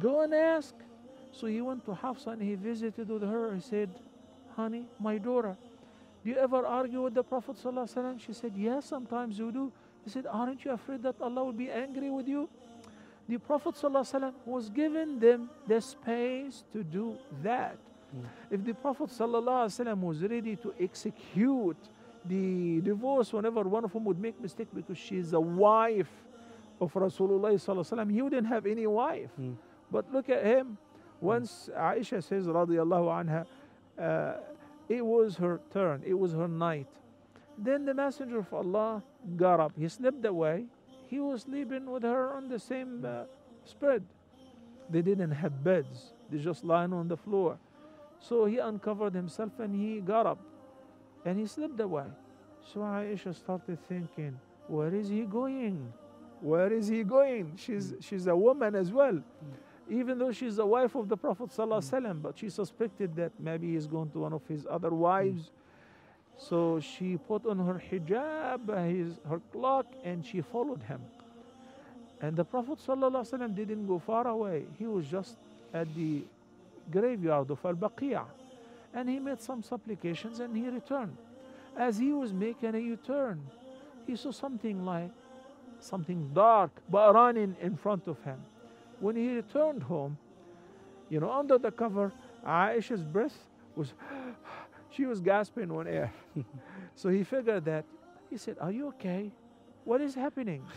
Go 0.00 0.22
and 0.22 0.34
ask. 0.34 0.74
So 1.32 1.46
he 1.46 1.60
went 1.60 1.84
to 1.86 1.94
Hafsa 1.94 2.30
and 2.30 2.42
he 2.42 2.54
visited 2.54 3.08
with 3.08 3.22
her. 3.22 3.54
He 3.54 3.60
said, 3.60 3.90
honey, 4.56 4.86
my 5.00 5.18
daughter, 5.18 5.56
do 6.22 6.30
you 6.30 6.36
ever 6.36 6.64
argue 6.66 7.02
with 7.02 7.14
the 7.14 7.22
Prophet 7.22 7.56
ﷺ? 7.62 8.20
She 8.20 8.32
said, 8.32 8.52
yes, 8.56 8.86
sometimes 8.86 9.38
you 9.38 9.50
do. 9.50 9.72
He 10.03 10.09
said, 10.09 10.25
aren't 10.29 10.65
you 10.65 10.71
afraid 10.71 11.03
that 11.03 11.15
Allah 11.21 11.43
will 11.45 11.53
be 11.53 11.69
angry 11.69 12.09
with 12.09 12.27
you? 12.27 12.49
The 13.27 13.37
Prophet 13.37 13.75
ﷺ 13.75 14.33
was 14.45 14.69
giving 14.69 15.19
them 15.19 15.49
the 15.67 15.79
space 15.79 16.63
to 16.73 16.83
do 16.83 17.15
that. 17.43 17.77
Mm. 18.15 18.25
If 18.49 18.65
the 18.65 18.73
Prophet 18.73 19.09
ﷺ 19.09 19.99
was 19.99 20.23
ready 20.23 20.55
to 20.55 20.73
execute 20.79 21.77
the 22.25 22.81
divorce 22.81 23.31
whenever 23.31 23.61
one 23.61 23.85
of 23.85 23.93
them 23.93 24.03
would 24.05 24.19
make 24.19 24.41
mistake 24.41 24.67
because 24.73 24.97
she's 24.97 25.33
a 25.33 25.39
wife 25.39 26.09
of 26.81 26.91
Rasulullah 26.93 27.53
ﷺ, 27.53 28.11
he 28.11 28.21
wouldn't 28.21 28.47
have 28.47 28.65
any 28.65 28.87
wife. 28.87 29.29
Mm. 29.39 29.55
But 29.91 30.11
look 30.11 30.29
at 30.29 30.43
him. 30.43 30.77
Once 31.21 31.69
Aisha 31.77 32.23
says, 32.23 32.47
radiallahu 32.47 33.25
anha, 33.25 33.45
uh, 34.01 34.39
it 34.87 35.05
was 35.05 35.35
her 35.35 35.59
turn, 35.71 36.01
it 36.05 36.17
was 36.17 36.31
her 36.31 36.47
night. 36.47 36.87
Then 37.57 37.85
the 37.85 37.93
Messenger 37.93 38.39
of 38.39 38.53
Allah 38.53 39.03
got 39.36 39.60
up. 39.60 39.72
He 39.78 39.88
slipped 39.88 40.24
away. 40.24 40.66
He 41.08 41.20
was 41.20 41.42
sleeping 41.42 41.90
with 41.90 42.02
her 42.02 42.34
on 42.34 42.48
the 42.48 42.58
same 42.58 43.04
uh, 43.04 43.24
spread. 43.64 44.02
They 44.90 45.02
didn't 45.02 45.30
have 45.30 45.64
beds, 45.64 46.12
they 46.30 46.38
just 46.38 46.64
lying 46.64 46.92
on 46.92 47.08
the 47.08 47.16
floor. 47.16 47.58
So 48.20 48.44
he 48.46 48.58
uncovered 48.58 49.14
himself 49.14 49.52
and 49.58 49.74
he 49.74 50.00
got 50.00 50.26
up 50.26 50.38
and 51.24 51.38
he 51.38 51.46
slipped 51.46 51.80
away. 51.80 52.06
So 52.72 52.80
Aisha 52.80 53.34
started 53.34 53.78
thinking, 53.88 54.38
where 54.66 54.94
is 54.94 55.08
he 55.08 55.22
going? 55.22 55.92
Where 56.40 56.72
is 56.72 56.88
he 56.88 57.04
going? 57.04 57.52
She's, 57.56 57.94
she's 58.00 58.26
a 58.26 58.36
woman 58.36 58.74
as 58.74 58.92
well. 58.92 59.22
Even 59.90 60.18
though 60.18 60.32
she's 60.32 60.56
the 60.56 60.66
wife 60.66 60.94
of 60.94 61.08
the 61.08 61.16
Prophet 61.16 61.50
ﷺ, 61.50 62.22
but 62.22 62.38
she 62.38 62.48
suspected 62.48 63.14
that 63.16 63.32
maybe 63.38 63.74
he's 63.74 63.86
going 63.86 64.10
to 64.10 64.20
one 64.20 64.32
of 64.32 64.46
his 64.46 64.66
other 64.70 64.90
wives. 64.90 65.50
So 66.36 66.80
she 66.80 67.16
put 67.16 67.46
on 67.46 67.58
her 67.58 67.82
hijab, 67.90 68.68
his, 68.88 69.14
her 69.28 69.40
cloak, 69.52 69.86
and 70.04 70.24
she 70.24 70.40
followed 70.40 70.82
him. 70.82 71.00
And 72.20 72.36
the 72.36 72.44
Prophet 72.44 72.78
ﷺ 72.78 73.54
didn't 73.54 73.86
go 73.86 73.98
far 73.98 74.26
away. 74.26 74.64
He 74.78 74.86
was 74.86 75.06
just 75.06 75.36
at 75.72 75.92
the 75.94 76.22
graveyard 76.90 77.50
of 77.50 77.64
Al 77.64 77.74
Baqiyah. 77.74 78.24
And 78.94 79.08
he 79.08 79.18
made 79.18 79.40
some 79.40 79.62
supplications 79.62 80.40
and 80.40 80.56
he 80.56 80.68
returned. 80.68 81.16
As 81.76 81.98
he 81.98 82.12
was 82.12 82.32
making 82.32 82.74
a 82.74 82.78
U 82.78 82.96
turn, 82.96 83.42
he 84.06 84.16
saw 84.16 84.30
something 84.30 84.84
like 84.84 85.10
something 85.80 86.30
dark 86.32 86.70
but 86.88 87.14
running 87.14 87.56
in 87.60 87.76
front 87.76 88.06
of 88.06 88.22
him. 88.22 88.40
When 89.00 89.16
he 89.16 89.34
returned 89.34 89.82
home, 89.82 90.16
you 91.10 91.20
know, 91.20 91.30
under 91.30 91.58
the 91.58 91.70
cover, 91.70 92.12
Aisha's 92.46 93.02
breath 93.02 93.36
was, 93.76 93.92
she 94.94 95.06
was 95.06 95.20
gasping 95.20 95.70
on 95.70 95.86
air. 95.86 96.12
so 96.94 97.08
he 97.08 97.24
figured 97.24 97.64
that. 97.64 97.84
He 98.30 98.36
said, 98.36 98.56
Are 98.60 98.70
you 98.70 98.88
okay? 98.88 99.30
What 99.84 100.00
is 100.00 100.14
happening? 100.14 100.64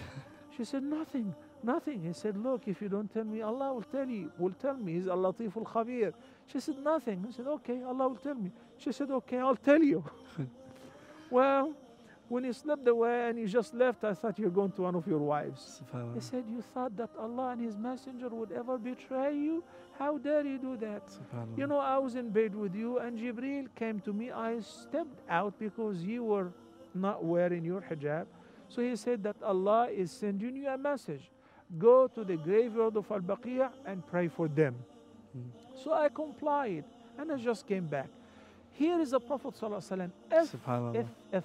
She 0.56 0.64
said, 0.66 0.82
Nothing, 0.82 1.36
nothing. 1.62 2.02
He 2.02 2.14
said, 2.14 2.36
Look, 2.36 2.68
if 2.68 2.82
you 2.82 2.90
don't 2.90 3.14
tell 3.14 3.24
me, 3.24 3.44
Allah 3.44 3.76
will 3.76 3.84
tell 3.84 4.08
you, 4.08 4.32
will 4.40 4.54
tell 4.54 4.74
me. 4.74 4.94
He's 4.94 5.08
Al 5.08 5.20
Latif 5.20 5.56
al 5.56 5.64
Khabir. 5.64 6.14
She 6.48 6.60
said, 6.60 6.80
Nothing. 6.80 7.24
He 7.28 7.32
said, 7.32 7.46
Okay, 7.46 7.84
Allah 7.84 8.08
will 8.08 8.16
tell 8.16 8.34
me. 8.34 8.52
She 8.80 8.92
said, 8.92 9.12
Okay, 9.12 9.38
I'll 9.38 9.56
tell 9.56 9.84
you. 9.84 10.04
well, 11.30 11.74
when 12.30 12.44
he 12.44 12.52
slipped 12.52 12.88
away 12.88 13.30
and 13.30 13.40
he 13.40 13.46
just 13.46 13.74
left, 13.74 14.04
I 14.04 14.14
thought 14.14 14.38
you're 14.38 14.50
going 14.50 14.72
to 14.74 14.82
one 14.82 14.96
of 14.96 15.08
your 15.08 15.20
wives. 15.20 15.82
He 16.14 16.20
said, 16.20 16.44
You 16.50 16.62
thought 16.74 16.96
that 16.98 17.10
Allah 17.18 17.50
and 17.52 17.62
His 17.62 17.78
Messenger 17.78 18.30
would 18.30 18.52
ever 18.52 18.78
betray 18.78 19.34
you? 19.36 19.64
How 19.98 20.18
dare 20.18 20.46
you 20.46 20.58
do 20.58 20.78
that? 20.78 21.04
You 21.56 21.68
know, 21.68 21.80
I 21.80 21.98
was 21.98 22.16
in 22.16 22.30
bed 22.30 22.54
with 22.54 22.76
you, 22.76 23.00
and 23.00 23.18
Jibril 23.18 23.68
came 23.76 24.00
to 24.02 24.14
me. 24.14 24.32
I 24.32 24.60
stepped 24.60 25.22
out 25.30 25.58
because 25.58 26.04
you 26.04 26.24
were 26.24 26.52
not 26.94 27.24
wearing 27.24 27.64
your 27.64 27.82
hijab. 27.82 28.26
So 28.70 28.82
he 28.82 28.96
said 28.96 29.24
that 29.24 29.38
Allah 29.42 29.88
is 29.90 30.12
sending 30.12 30.56
you 30.56 30.68
a 30.68 30.78
message. 30.78 31.32
Go 31.78 32.08
to 32.08 32.24
the 32.24 32.36
graveyard 32.36 32.96
of 32.96 33.10
Al 33.12 33.20
Baqiyah 33.20 33.72
and 33.86 34.06
pray 34.06 34.28
for 34.28 34.48
them. 34.48 34.76
Mm. 35.38 35.44
So 35.84 35.94
I 35.94 36.10
complied 36.10 36.84
and 37.18 37.32
I 37.32 37.38
just 37.38 37.68
came 37.68 37.88
back. 37.88 38.08
Here 38.72 39.00
is 39.00 39.12
the 39.12 39.20
Prophet. 39.20 39.56
ﷺ. 39.60 40.12
If, 40.32 40.56
if, 40.94 41.06
if 41.34 41.44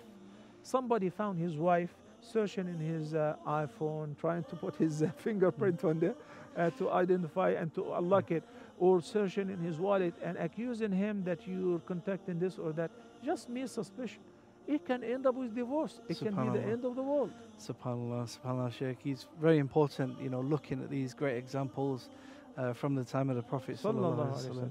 somebody 0.62 1.10
found 1.10 1.38
his 1.38 1.56
wife 1.56 1.94
searching 2.20 2.68
in 2.68 2.78
his 2.78 3.14
uh, 3.14 3.34
iPhone, 3.46 4.16
trying 4.18 4.44
to 4.44 4.56
put 4.56 4.76
his 4.76 5.02
uh, 5.02 5.10
fingerprint 5.16 5.84
on 5.84 5.98
there 5.98 6.14
uh, 6.56 6.70
to 6.70 6.90
identify 6.90 7.50
and 7.50 7.74
to 7.74 7.94
unlock 7.94 8.30
it, 8.30 8.44
or 8.78 9.00
searching 9.02 9.50
in 9.50 9.58
his 9.58 9.78
wallet 9.78 10.14
and 10.22 10.36
accusing 10.38 10.92
him 10.92 11.24
that 11.24 11.46
you're 11.46 11.80
contacting 11.80 12.38
this 12.38 12.58
or 12.58 12.72
that, 12.72 12.90
just 13.24 13.48
mere 13.48 13.66
suspicion. 13.66 14.20
It 14.66 14.86
can 14.86 15.02
end 15.02 15.26
up 15.26 15.34
with 15.34 15.54
divorce. 15.54 16.00
It 16.08 16.18
can 16.18 16.34
be 16.34 16.58
the 16.58 16.64
end 16.64 16.84
of 16.84 16.94
the 16.94 17.02
world. 17.02 17.32
Subhanallah, 17.58 18.38
subhanallah, 18.38 18.72
Sheikh. 18.72 18.98
It's 19.04 19.26
very 19.40 19.58
important, 19.58 20.20
you 20.20 20.30
know, 20.30 20.40
looking 20.40 20.80
at 20.82 20.88
these 20.88 21.14
great 21.14 21.36
examples 21.36 22.08
uh, 22.56 22.72
from 22.72 22.94
the 22.94 23.04
time 23.04 23.28
of 23.28 23.36
the 23.36 23.42
Prophet. 23.42 23.76
Sallallahu 23.76 23.82
Sallallahu 23.82 24.16
Alaihi 24.16 24.46
Alaihi 24.46 24.50
Wasallam. 24.50 24.70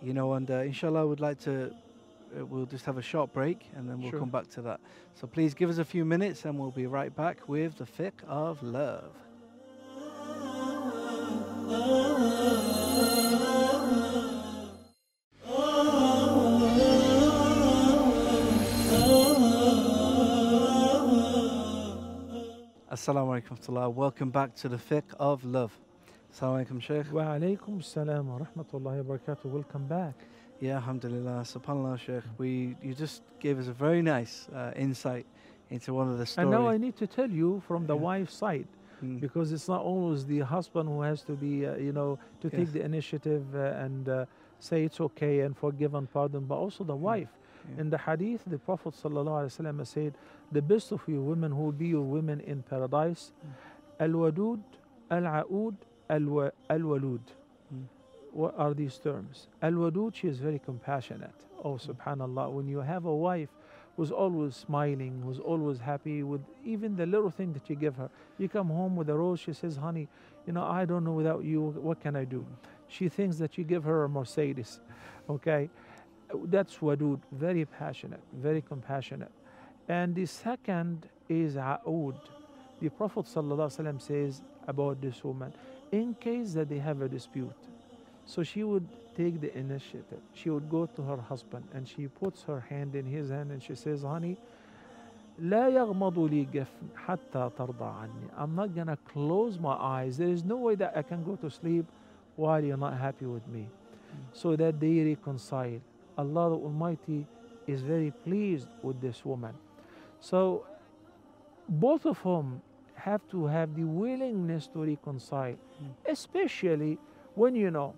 You 0.00 0.14
know, 0.14 0.32
and 0.34 0.50
uh, 0.50 0.54
inshallah, 0.60 1.00
I 1.00 1.04
would 1.04 1.20
like 1.20 1.38
to, 1.40 1.74
Uh, 2.36 2.44
we'll 2.44 2.66
just 2.66 2.84
have 2.84 2.98
a 2.98 3.02
short 3.02 3.32
break 3.32 3.66
and 3.74 3.88
then 3.88 4.00
we'll 4.00 4.10
Sure. 4.10 4.20
come 4.20 4.30
back 4.30 4.48
to 4.50 4.62
that. 4.62 4.80
So 5.14 5.26
please 5.26 5.54
give 5.54 5.70
us 5.70 5.78
a 5.78 5.84
few 5.84 6.04
minutes 6.04 6.44
and 6.44 6.58
we'll 6.58 6.70
be 6.70 6.86
right 6.86 7.14
back 7.14 7.48
with 7.48 7.76
the 7.78 7.84
fiqh 7.84 8.22
of 8.26 8.62
love. 8.62 9.12
Assalamu 22.90 23.40
alaikum 23.40 23.58
warahmatullah. 23.58 23.92
Welcome 23.94 24.30
back 24.30 24.54
to 24.56 24.68
the 24.68 24.76
fiqh 24.76 25.14
of 25.18 25.44
love. 25.44 25.72
Assalamu 26.32 26.66
alaikum, 26.66 26.82
Sheikh. 26.82 27.12
Wa 27.12 27.22
alaikum 27.22 27.82
salam 27.84 28.28
wa 28.28 28.38
rahmatullahi 28.38 29.04
wa 29.04 29.16
barakatuh. 29.16 29.44
Welcome 29.44 29.86
back. 29.86 30.14
Yeah, 30.60 30.76
alhamdulillah, 30.76 31.42
subhanallah, 31.44 31.98
Sheikh. 31.98 32.24
We, 32.36 32.76
you 32.82 32.92
just 32.94 33.22
gave 33.38 33.58
us 33.60 33.68
a 33.68 33.72
very 33.72 34.02
nice 34.02 34.48
uh, 34.54 34.72
insight 34.74 35.24
into 35.70 35.94
one 35.94 36.10
of 36.10 36.18
the 36.18 36.26
stories. 36.26 36.42
And 36.42 36.50
now 36.50 36.68
I 36.68 36.78
need 36.78 36.96
to 36.96 37.06
tell 37.06 37.30
you 37.30 37.62
from 37.68 37.86
the 37.86 37.94
Yeah. 37.94 38.02
wife's 38.02 38.34
side, 38.34 38.66
Mm. 39.02 39.20
because 39.20 39.52
it's 39.52 39.68
not 39.68 39.82
always 39.82 40.26
the 40.26 40.40
husband 40.40 40.88
who 40.88 41.02
has 41.02 41.22
to 41.22 41.34
be, 41.34 41.64
uh, 41.64 41.76
you 41.76 41.92
know, 41.92 42.18
to 42.40 42.50
take 42.50 42.66
Yes. 42.66 42.72
the 42.72 42.82
initiative 42.84 43.44
uh, 43.54 43.84
and 43.84 44.08
uh, 44.08 44.26
say 44.58 44.82
it's 44.84 45.00
okay 45.00 45.40
and 45.42 45.56
forgive 45.56 45.94
and 45.94 46.10
pardon, 46.12 46.44
but 46.46 46.56
also 46.56 46.82
the 46.82 46.96
wife. 46.96 47.28
Yeah. 47.74 47.82
In 47.82 47.90
the 47.90 47.98
hadith, 47.98 48.42
the 48.46 48.58
Prophet 48.58 48.94
ﷺ 48.94 49.84
said, 49.86 50.14
The 50.50 50.62
best 50.62 50.90
of 50.90 51.00
you 51.06 51.22
women 51.22 51.52
who 51.52 51.62
will 51.62 51.78
be 51.86 51.86
your 51.88 52.02
women 52.02 52.40
in 52.40 52.64
paradise, 52.64 53.30
Al 54.00 54.08
Wadud, 54.08 54.60
Al 55.12 55.22
Aoud, 55.22 55.76
Al 56.10 56.20
Walud. 56.90 57.20
Mm. 58.30 58.34
What 58.34 58.54
are 58.58 58.74
these 58.74 58.98
terms? 58.98 59.48
Al 59.62 59.72
Wadud, 59.72 60.14
she 60.14 60.28
is 60.28 60.38
very 60.38 60.58
compassionate. 60.58 61.34
Oh, 61.62 61.74
subhanAllah, 61.74 62.52
when 62.52 62.68
you 62.68 62.78
have 62.78 63.04
a 63.04 63.14
wife 63.14 63.48
who's 63.98 64.12
always 64.12 64.54
smiling, 64.54 65.20
who's 65.24 65.40
always 65.40 65.80
happy 65.80 66.22
with 66.22 66.40
even 66.64 66.94
the 66.94 67.04
little 67.04 67.30
thing 67.30 67.52
that 67.52 67.68
you 67.68 67.74
give 67.74 67.96
her. 67.96 68.08
You 68.38 68.48
come 68.48 68.68
home 68.68 68.94
with 68.94 69.10
a 69.10 69.14
rose, 69.14 69.40
she 69.40 69.52
says, 69.52 69.76
Honey, 69.76 70.08
you 70.46 70.52
know, 70.52 70.62
I 70.62 70.84
don't 70.84 71.02
know 71.02 71.12
without 71.12 71.42
you, 71.42 71.60
what 71.60 72.00
can 72.00 72.14
I 72.14 72.24
do? 72.24 72.46
She 72.86 73.08
thinks 73.08 73.38
that 73.38 73.58
you 73.58 73.64
give 73.64 73.82
her 73.82 74.04
a 74.04 74.08
Mercedes, 74.08 74.80
okay? 75.28 75.68
That's 76.44 76.76
wadud, 76.76 77.20
very 77.32 77.64
passionate, 77.64 78.20
very 78.32 78.62
compassionate. 78.62 79.32
And 79.88 80.14
the 80.14 80.26
second 80.26 81.08
is 81.28 81.56
a'ud. 81.56 82.14
The 82.80 82.90
Prophet 82.90 83.24
ﷺ 83.24 84.00
says 84.00 84.42
about 84.68 85.00
this 85.00 85.24
woman, 85.24 85.52
in 85.90 86.14
case 86.14 86.52
that 86.52 86.68
they 86.68 86.78
have 86.78 87.02
a 87.02 87.08
dispute, 87.08 87.56
so 88.27 88.43
she 88.43 88.63
would 88.63 88.87
take 89.15 89.41
the 89.41 89.55
initiative. 89.57 90.21
She 90.33 90.49
would 90.49 90.69
go 90.69 90.85
to 90.85 91.01
her 91.03 91.17
husband 91.17 91.65
and 91.73 91.87
she 91.87 92.07
puts 92.07 92.43
her 92.43 92.59
hand 92.59 92.95
in 92.95 93.05
his 93.05 93.29
hand 93.29 93.51
and 93.51 93.61
she 93.61 93.75
says, 93.75 94.03
honey, 94.03 94.37
لا 95.41 95.67
يغمض 95.69 96.19
لي 96.29 96.45
جفن 96.45 96.87
حتى 96.95 97.49
ترضى 97.57 97.85
عني. 97.85 98.29
I'm 98.37 98.55
not 98.55 98.75
gonna 98.75 98.97
close 99.13 99.59
my 99.59 99.73
eyes. 99.73 100.17
There 100.17 100.29
is 100.29 100.43
no 100.43 100.57
way 100.57 100.75
that 100.75 100.95
I 100.95 101.01
can 101.01 101.23
go 101.23 101.35
to 101.37 101.49
sleep 101.49 101.85
while 102.35 102.63
you're 102.63 102.77
not 102.77 102.97
happy 102.97 103.25
with 103.25 103.47
me. 103.47 103.67
So 104.33 104.55
that 104.55 104.79
they 104.79 105.03
reconcile. 105.03 105.81
Allah 106.17 106.49
the 106.49 106.55
Almighty 106.55 107.25
is 107.65 107.81
very 107.81 108.11
pleased 108.23 108.67
with 108.83 109.01
this 109.01 109.25
woman. 109.25 109.53
So 110.19 110.65
both 111.67 112.05
of 112.05 112.21
them 112.23 112.61
have 112.95 113.21
to 113.29 113.47
have 113.47 113.75
the 113.75 113.83
willingness 113.83 114.67
to 114.67 114.83
reconcile, 114.85 115.55
especially 116.07 116.97
when 117.35 117.55
you 117.55 117.71
know, 117.71 117.95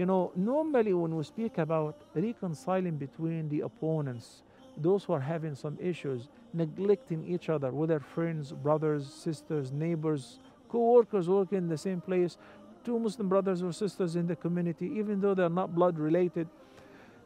you 0.00 0.06
know, 0.06 0.32
normally 0.34 0.94
when 0.94 1.14
we 1.14 1.22
speak 1.24 1.58
about 1.58 1.94
reconciling 2.14 2.96
between 2.96 3.50
the 3.50 3.60
opponents, 3.60 4.42
those 4.78 5.04
who 5.04 5.12
are 5.12 5.20
having 5.20 5.54
some 5.54 5.76
issues, 5.78 6.28
neglecting 6.54 7.22
each 7.28 7.50
other, 7.50 7.70
whether 7.70 8.00
friends, 8.00 8.50
brothers, 8.50 9.06
sisters, 9.06 9.72
neighbors, 9.72 10.38
co-workers 10.70 11.28
working 11.28 11.58
in 11.58 11.68
the 11.68 11.76
same 11.76 12.00
place, 12.00 12.38
two 12.82 12.98
Muslim 12.98 13.28
brothers 13.28 13.62
or 13.62 13.74
sisters 13.74 14.16
in 14.16 14.26
the 14.26 14.34
community, 14.34 14.86
even 14.86 15.20
though 15.20 15.34
they're 15.34 15.50
not 15.50 15.74
blood 15.74 15.98
related. 15.98 16.48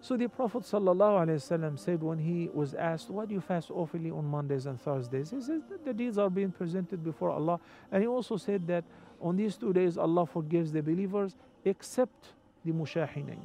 So 0.00 0.16
the 0.16 0.26
Prophet 0.26 0.64
ﷺ 0.64 1.78
said 1.78 2.02
when 2.02 2.18
he 2.18 2.50
was 2.52 2.74
asked, 2.74 3.08
Why 3.08 3.24
do 3.24 3.34
you 3.34 3.40
fast 3.40 3.70
awfully 3.70 4.10
on 4.10 4.24
Mondays 4.24 4.66
and 4.66 4.80
Thursdays? 4.80 5.30
He 5.30 5.40
says 5.40 5.62
the 5.84 5.94
deeds 5.94 6.18
are 6.18 6.28
being 6.28 6.50
presented 6.50 7.04
before 7.04 7.30
Allah. 7.30 7.60
And 7.92 8.02
he 8.02 8.08
also 8.08 8.36
said 8.36 8.66
that 8.66 8.82
on 9.20 9.36
these 9.36 9.54
two 9.54 9.72
days 9.72 9.96
Allah 9.96 10.26
forgives 10.26 10.72
the 10.72 10.82
believers 10.82 11.36
except 11.64 12.32
the. 12.64 13.36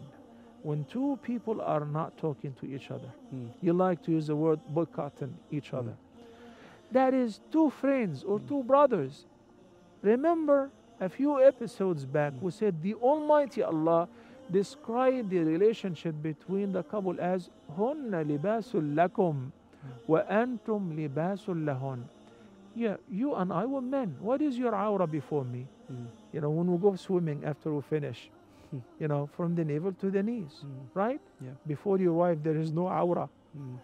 When 0.62 0.86
two 0.86 1.18
people 1.24 1.62
are 1.62 1.86
not 1.86 2.18
talking 2.18 2.54
to 2.60 2.66
each 2.66 2.92
other, 2.92 3.12
mm. 3.34 3.50
you 3.62 3.74
like 3.74 4.04
to 4.04 4.12
use 4.12 4.28
the 4.28 4.36
word 4.36 4.60
boycotting 4.70 5.34
each 5.52 5.74
other. 5.74 5.94
Hmm. 5.94 6.24
That 6.92 7.14
is 7.14 7.40
two 7.50 7.70
friends 7.70 8.24
or 8.24 8.42
two 8.42 8.64
brothers. 8.64 9.26
Remember 10.02 10.70
a 11.00 11.08
few 11.08 11.42
episodes 11.42 12.06
back, 12.06 12.34
we 12.42 12.52
said 12.52 12.82
the 12.84 12.96
Almighty 12.96 13.64
Allah 13.64 14.10
described 14.52 15.30
the 15.30 15.40
relationship 15.40 16.16
between 16.22 16.74
the 16.74 16.84
couple 16.84 17.16
as 17.20 17.50
hunna 17.78 18.26
libasul 18.26 18.94
lakum 18.96 19.52
wa 20.08 20.22
antum 20.30 20.96
libasul 20.96 21.64
lahun. 21.64 22.04
Yeah, 22.76 22.98
you 23.10 23.36
and 23.36 23.52
I 23.52 23.66
were 23.66 23.82
men. 23.82 24.16
What 24.20 24.42
is 24.42 24.58
your 24.58 24.76
aura 24.76 25.08
before 25.08 25.44
me? 25.46 25.68
Mm. 25.92 26.08
You 26.34 26.42
know, 26.42 26.50
when 26.50 26.68
we 26.72 26.78
go 26.78 26.96
swimming 26.96 27.44
after 27.46 27.74
we 27.74 27.82
finish, 27.82 28.30
you 29.00 29.08
know, 29.08 29.28
from 29.36 29.56
the 29.56 29.66
navel 29.66 29.94
to 29.94 30.12
the 30.12 30.22
knees, 30.22 30.64
Mm. 30.66 30.88
right? 30.94 31.22
Yeah. 31.42 31.52
Before 31.66 31.98
your 31.98 32.14
wife, 32.14 32.44
there 32.44 32.58
is 32.58 32.72
no 32.72 32.88
aura. 32.88 33.30
Mm. 33.58 33.78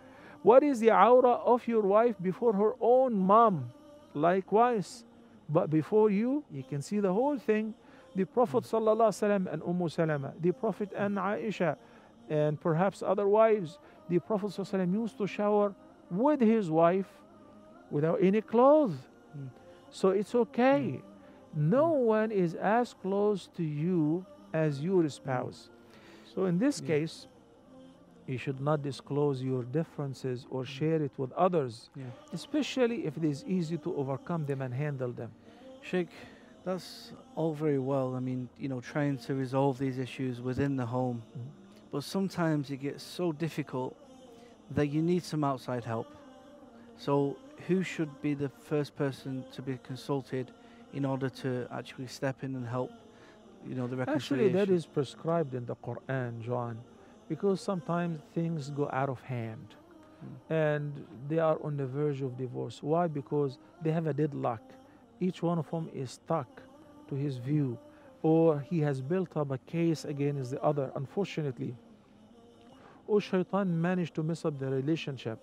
What 0.43 0.61
is 0.63 0.79
the 0.79 0.91
aura 0.91 1.31
of 1.41 1.67
your 1.67 1.81
wife 1.81 2.15
before 2.21 2.53
her 2.53 2.73
own 2.79 3.17
mom? 3.17 3.71
Likewise. 4.13 5.03
But 5.49 5.69
before 5.69 6.09
you, 6.09 6.43
you 6.51 6.63
can 6.63 6.81
see 6.81 6.99
the 6.99 7.13
whole 7.13 7.37
thing. 7.37 7.73
The 8.15 8.25
Prophet 8.25 8.63
sallallahu 8.63 9.09
alaihi 9.09 9.21
wasallam 9.47 9.53
and 9.53 9.61
Umm 9.63 9.89
Salama, 9.89 10.33
the 10.39 10.51
Prophet 10.51 10.91
and 10.95 11.17
Aisha, 11.17 11.77
and 12.29 12.59
perhaps 12.59 13.03
other 13.03 13.27
wives. 13.27 13.77
The 14.09 14.19
Prophet 14.19 14.47
sallallahu 14.51 14.73
alaihi 14.73 14.87
wasallam 14.87 14.93
used 14.93 15.17
to 15.17 15.27
shower 15.27 15.73
with 16.11 16.41
his 16.41 16.69
wife 16.69 17.09
without 17.91 18.19
any 18.21 18.41
clothes. 18.41 18.95
Mm. 19.37 19.49
So 19.89 20.09
it's 20.09 20.33
okay. 20.35 21.01
No 21.55 21.89
one 21.91 22.31
is 22.31 22.53
as 22.55 22.93
close 22.93 23.47
to 23.57 23.63
you 23.63 24.25
as 24.63 24.81
your 24.81 25.07
spouse. 25.09 25.69
So 26.33 26.45
in 26.45 26.57
this 26.57 26.81
Yeah. 26.81 26.87
case, 26.87 27.27
you 28.27 28.37
should 28.37 28.59
not 28.59 28.81
disclose 28.81 29.43
your 29.43 29.63
differences 29.79 30.47
or 30.49 30.65
share 30.65 31.01
it 31.07 31.11
with 31.17 31.31
others, 31.33 31.89
Yeah. 31.95 32.05
especially 32.33 33.05
if 33.07 33.17
it 33.17 33.23
is 33.23 33.43
easy 33.45 33.77
to 33.85 33.89
overcome 34.01 34.45
them 34.45 34.61
and 34.61 34.73
handle 34.73 35.11
them. 35.11 35.31
Sheikh, 35.81 36.09
that's 36.63 37.13
all 37.35 37.53
very 37.53 37.79
well. 37.91 38.15
I 38.15 38.19
mean, 38.19 38.49
you 38.57 38.67
know, 38.71 38.81
trying 38.81 39.17
to 39.27 39.35
resolve 39.35 39.77
these 39.77 39.97
issues 39.99 40.41
within 40.41 40.75
the 40.77 40.87
home. 40.87 41.21
Mhm. 41.21 41.51
But 41.91 42.03
sometimes 42.03 42.71
it 42.71 42.77
gets 42.77 43.03
so 43.03 43.31
difficult 43.31 43.95
that 44.71 44.87
you 44.87 45.01
need 45.01 45.23
some 45.23 45.43
outside 45.43 45.83
help. 45.85 46.07
So, 46.97 47.37
who 47.67 47.83
should 47.83 48.09
be 48.21 48.33
the 48.33 48.49
first 48.49 48.95
person 48.95 49.43
to 49.51 49.61
be 49.61 49.77
consulted 49.89 50.51
in 50.93 51.05
order 51.05 51.29
to 51.43 51.67
actually 51.71 52.07
step 52.07 52.43
in 52.43 52.55
and 52.55 52.65
help, 52.67 52.91
you 53.67 53.75
know, 53.75 53.87
the 53.87 54.09
Actually, 54.09 54.49
that 54.49 54.69
is 54.69 54.85
prescribed 54.85 55.53
in 55.53 55.65
the 55.65 55.75
Quran, 55.75 56.41
John, 56.41 56.77
because 57.27 57.61
sometimes 57.61 58.19
things 58.33 58.69
go 58.69 58.89
out 58.91 59.09
of 59.09 59.21
hand 59.21 59.75
hmm. 60.21 60.53
and 60.53 61.05
they 61.27 61.39
are 61.39 61.57
on 61.63 61.77
the 61.77 61.85
verge 61.85 62.21
of 62.21 62.37
divorce. 62.37 62.81
Why? 62.81 63.07
Because 63.07 63.57
they 63.81 63.91
have 63.91 64.07
a 64.07 64.13
deadlock. 64.13 64.61
Each 65.19 65.41
one 65.41 65.57
of 65.57 65.69
them 65.71 65.89
is 65.93 66.11
stuck 66.11 66.61
to 67.07 67.15
his 67.15 67.37
view, 67.37 67.77
or 68.21 68.59
he 68.59 68.79
has 68.79 69.01
built 69.01 69.35
up 69.37 69.51
a 69.51 69.57
case 69.59 70.05
against 70.05 70.51
the 70.51 70.61
other, 70.61 70.91
unfortunately. 70.95 71.75
Or 73.07 73.21
shaitan 73.21 73.79
managed 73.81 74.15
to 74.15 74.23
mess 74.23 74.45
up 74.45 74.59
the 74.59 74.69
relationship. 74.69 75.39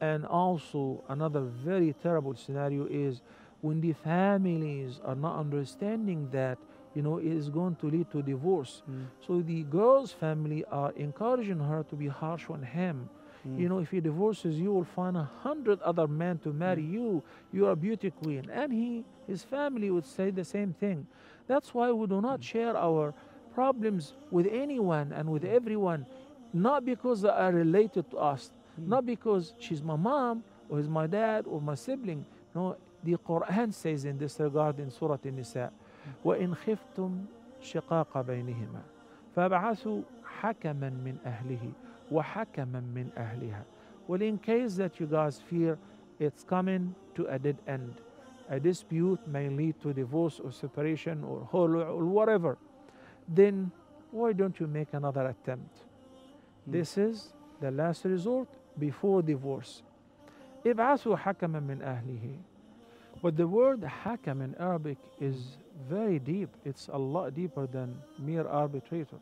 And 0.00 0.24
also, 0.26 1.02
another 1.08 1.40
very 1.40 1.94
terrible 2.02 2.34
scenario 2.34 2.86
is 2.86 3.22
when 3.62 3.80
the 3.80 3.92
families 3.92 5.00
are 5.04 5.14
not 5.14 5.38
understanding 5.38 6.28
that, 6.30 6.58
you 6.94 7.02
know, 7.02 7.18
it 7.18 7.26
is 7.26 7.48
going 7.48 7.74
to 7.76 7.86
lead 7.90 8.10
to 8.12 8.22
divorce. 8.22 8.82
Mm, 8.90 9.06
So 9.26 9.40
the 9.42 9.62
girl's 9.64 10.12
family 10.12 10.64
are 10.70 10.92
encouraging 10.96 11.58
her 11.60 11.82
to 11.90 11.96
be 11.96 12.06
harsh 12.08 12.48
on 12.50 12.62
him. 12.62 13.08
mm, 13.46 13.58
You 13.58 13.68
know, 13.68 13.78
if 13.80 13.90
he 13.90 14.00
divorces 14.00 14.58
you, 14.60 14.72
will 14.72 14.84
find 14.84 15.16
a 15.16 15.24
hundred 15.42 15.80
other 15.82 16.06
men 16.06 16.38
to 16.38 16.52
marry 16.52 16.82
you. 16.82 17.22
You 17.52 17.66
are 17.66 17.72
a 17.72 17.76
beauty 17.76 18.10
queen. 18.10 18.48
And 18.52 18.72
he, 18.72 19.04
his 19.26 19.42
family 19.42 19.90
would 19.90 20.06
say 20.06 20.30
the 20.30 20.44
same 20.44 20.72
thing. 20.72 21.06
That's 21.46 21.74
why 21.74 21.90
we 21.92 22.06
do 22.06 22.20
not 22.20 22.42
share 22.42 22.76
our 22.76 23.12
problems 23.54 24.14
with 24.30 24.46
anyone 24.46 25.12
and 25.12 25.30
with 25.30 25.44
everyone, 25.44 26.06
not 26.52 26.84
because 26.84 27.22
they 27.22 27.28
are 27.28 27.52
related 27.52 28.10
to 28.10 28.18
us, 28.18 28.50
mm. 28.80 28.86
not 28.88 29.04
because 29.06 29.54
she's 29.58 29.82
my 29.82 29.96
mom 29.96 30.42
or 30.68 30.78
is 30.80 30.88
my 30.88 31.06
dad 31.06 31.44
or 31.46 31.60
my 31.60 31.74
sibling. 31.74 32.24
No, 32.54 32.76
the 33.02 33.16
Quran 33.16 33.72
says 33.74 34.04
in 34.04 34.16
this 34.16 34.38
regard 34.40 34.78
in 34.80 34.90
Surah 34.90 35.18
An-Nisa, 35.24 35.70
وَإِنْ 36.24 36.54
خِفْتُمْ 36.54 37.26
شِقَاقَ 37.60 38.20
بَيْنِهِمَا 38.20 38.82
فَابْعَثُوا 39.36 40.02
حَكَمًا 40.40 40.90
مِنْ 40.90 41.16
أَهْلِهِ 41.26 41.72
وَحَكَمًا 42.10 42.80
مِنْ 42.80 43.10
أَهْلِهَا 43.16 43.64
Well, 44.06 44.22
in 44.22 44.38
case 44.38 44.76
that 44.76 45.00
you 45.00 45.06
guys 45.06 45.40
fear 45.40 45.78
it's 46.18 46.44
coming 46.44 46.94
to 47.14 47.26
a 47.26 47.38
dead 47.38 47.56
end, 47.66 47.94
a 48.48 48.60
dispute 48.60 49.26
may 49.26 49.48
lead 49.48 49.80
to 49.80 49.92
divorce 49.92 50.40
or 50.40 50.52
separation 50.52 51.24
or 51.24 51.48
or 51.52 52.04
whatever, 52.04 52.58
then 53.26 53.70
why 54.10 54.32
don't 54.32 54.60
you 54.60 54.66
make 54.66 54.92
another 54.92 55.26
attempt? 55.26 55.74
Mm. 56.68 56.72
This 56.72 56.98
is 56.98 57.32
the 57.60 57.70
last 57.70 58.04
resort 58.04 58.48
before 58.78 59.22
divorce. 59.22 59.82
ابعثوا 60.64 61.16
حكما 61.16 61.60
من 61.60 61.82
أهله. 61.82 62.38
But 63.22 63.36
the 63.36 63.46
word 63.46 63.80
hakam 63.80 64.42
in 64.44 64.54
Arabic 64.58 64.98
is 65.20 65.58
very 65.88 66.18
deep. 66.18 66.50
It's 66.64 66.88
a 66.92 66.98
lot 66.98 67.34
deeper 67.34 67.66
than 67.66 67.96
mere 68.18 68.46
arbitrator. 68.46 69.18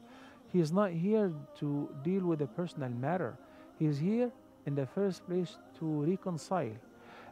He 0.53 0.61
is 0.61 0.73
not 0.73 0.91
here 0.91 1.33
to 1.61 1.89
deal 2.03 2.27
with 2.27 2.43
a 2.43 2.47
personal 2.47 2.91
matter. 2.91 3.37
He 3.79 3.87
is 3.87 3.99
here 3.99 4.31
in 4.67 4.75
the 4.75 4.87
first 4.87 5.27
place 5.27 5.57
to 5.79 6.03
reconcile 6.05 6.77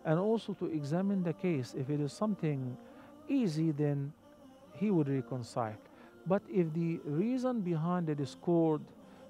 and 0.04 0.18
also 0.18 0.54
to 0.54 0.66
examine 0.66 1.22
the 1.22 1.34
case. 1.34 1.74
If 1.78 1.90
it 1.90 2.00
is 2.00 2.12
something 2.12 2.76
easy, 3.28 3.72
then 3.72 4.12
he 4.72 4.90
would 4.90 5.08
reconcile. 5.08 5.76
But 6.26 6.42
if 6.48 6.72
the 6.72 7.00
reason 7.04 7.60
behind 7.60 8.06
the 8.06 8.14
discord 8.14 8.80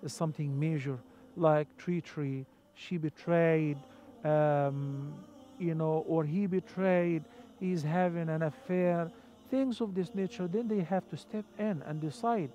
is 0.03 0.13
something 0.13 0.59
major, 0.59 0.99
like 1.37 1.67
treachery, 1.77 2.47
she 2.75 2.97
betrayed, 2.97 3.79
um, 4.25 5.13
you 5.59 5.75
know, 5.75 6.05
or 6.09 6.25
he 6.25 6.47
betrayed, 6.47 7.25
he's 7.59 7.83
having 7.83 8.29
an 8.29 8.43
affair, 8.43 9.11
things 9.50 9.82
of 9.82 9.94
this 9.96 10.14
nature, 10.14 10.48
then 10.48 10.68
they 10.68 10.82
have 10.82 11.08
to 11.10 11.18
step 11.18 11.46
in 11.60 11.82
and 11.86 12.02
decide 12.02 12.50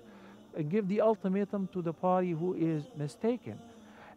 and 0.55 0.69
give 0.69 0.87
the 0.87 1.01
ultimatum 1.01 1.67
to 1.73 1.81
the 1.81 1.93
party 1.93 2.31
who 2.31 2.53
is 2.53 2.83
mistaken. 2.97 3.57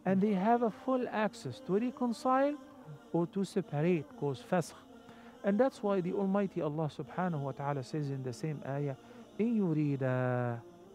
And 0.05 0.21
they 0.21 0.33
have 0.33 0.63
a 0.63 0.71
full 0.71 1.07
access 1.11 1.61
to 1.67 1.79
reconcile 1.79 2.55
or 3.13 3.27
to 3.29 3.45
separate, 3.45 4.05
cause 4.19 4.43
fasakh. 4.51 4.75
And 5.45 5.59
that's 5.59 5.83
why 5.83 6.01
the 6.01 6.13
Almighty 6.13 6.63
Allah 6.63 6.91
subhanahu 6.91 7.41
wa 7.41 7.53
ta'ala 7.53 7.85
says 7.85 8.11
in 8.11 8.23
the 8.23 8.33
same 8.33 8.61
ayah, 8.67 8.97
إن 9.39 9.59
يريد 9.59 10.03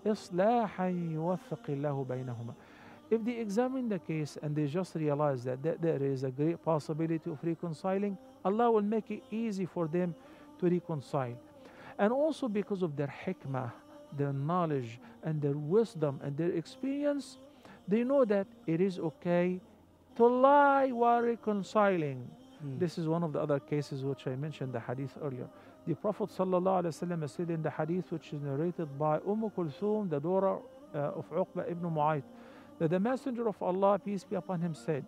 إصلاحا 0.05 0.89
يوفق 1.13 1.69
الله 1.69 2.05
بينهما. 2.05 2.53
If 3.09 3.25
they 3.25 3.37
examine 3.37 3.89
the 3.89 3.99
case 3.99 4.37
and 4.41 4.55
they 4.55 4.67
just 4.67 4.95
realize 4.95 5.43
that, 5.43 5.63
that 5.63 5.81
there 5.81 6.01
is 6.01 6.23
a 6.23 6.29
great 6.29 6.63
possibility 6.63 7.29
of 7.29 7.39
reconciling, 7.43 8.17
Allah 8.45 8.71
will 8.71 8.83
make 8.83 9.09
it 9.09 9.23
easy 9.31 9.65
for 9.65 9.87
them 9.87 10.13
to 10.59 10.69
reconcile. 10.69 11.35
And 11.97 12.13
also 12.13 12.47
because 12.47 12.81
of 12.81 12.95
their 12.95 13.13
hikmah, 13.25 13.71
their 14.17 14.33
knowledge, 14.33 14.99
and 15.23 15.41
their 15.41 15.57
wisdom 15.57 16.19
and 16.23 16.35
their 16.37 16.51
experience, 16.51 17.37
they 17.87 18.03
know 18.03 18.25
that 18.25 18.47
it 18.67 18.81
is 18.81 18.99
okay 18.99 19.59
to 20.15 20.25
lie 20.25 20.91
while 20.91 21.21
reconciling. 21.21 22.29
Mm. 22.65 22.79
This 22.79 22.97
is 22.97 23.07
one 23.07 23.23
of 23.23 23.33
the 23.33 23.39
other 23.39 23.59
cases 23.59 24.03
which 24.03 24.27
I 24.27 24.35
mentioned 24.35 24.73
the 24.73 24.79
hadith 24.79 25.17
earlier. 25.21 25.47
The 25.87 25.95
Prophet 25.95 26.29
ﷺ 26.29 27.29
said 27.29 27.49
in 27.49 27.61
the 27.61 27.69
hadith 27.69 28.11
which 28.11 28.33
is 28.33 28.41
narrated 28.41 28.97
by 28.97 29.19
Umm 29.27 29.49
Kulthum, 29.55 30.09
the 30.09 30.19
daughter 30.19 30.57
uh, 30.93 30.97
of 30.97 31.29
Uqba 31.31 31.71
ibn 31.71 31.89
Mu'ayt, 31.89 32.23
that 32.79 32.89
the 32.89 32.99
Messenger 32.99 33.47
of 33.47 33.61
Allah, 33.61 33.99
peace 33.99 34.23
be 34.23 34.35
upon 34.35 34.61
him, 34.61 34.73
said, 34.73 35.05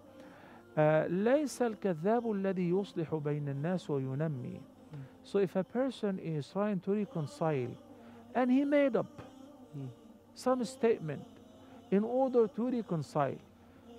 uh, 0.78 1.06
ليس 1.10 1.62
الكذاب 1.62 2.32
الذي 2.32 2.72
يصلح 2.72 3.16
بين 3.16 3.50
الناس 3.50 3.90
وينمي. 3.90 4.62
so 5.27 5.41
if 5.41 5.57
a 5.57 5.65
person 5.65 6.21
is 6.21 6.49
trying 6.49 6.79
to 6.81 6.93
reconcile 6.93 7.75
and 8.35 8.51
he 8.51 8.65
made 8.65 8.95
up 8.97 9.07
Mm. 9.77 9.89
some 10.35 10.65
statement 10.65 11.25
in 11.91 12.05
order 12.05 12.47
to 12.47 12.71
reconcile, 12.71 13.37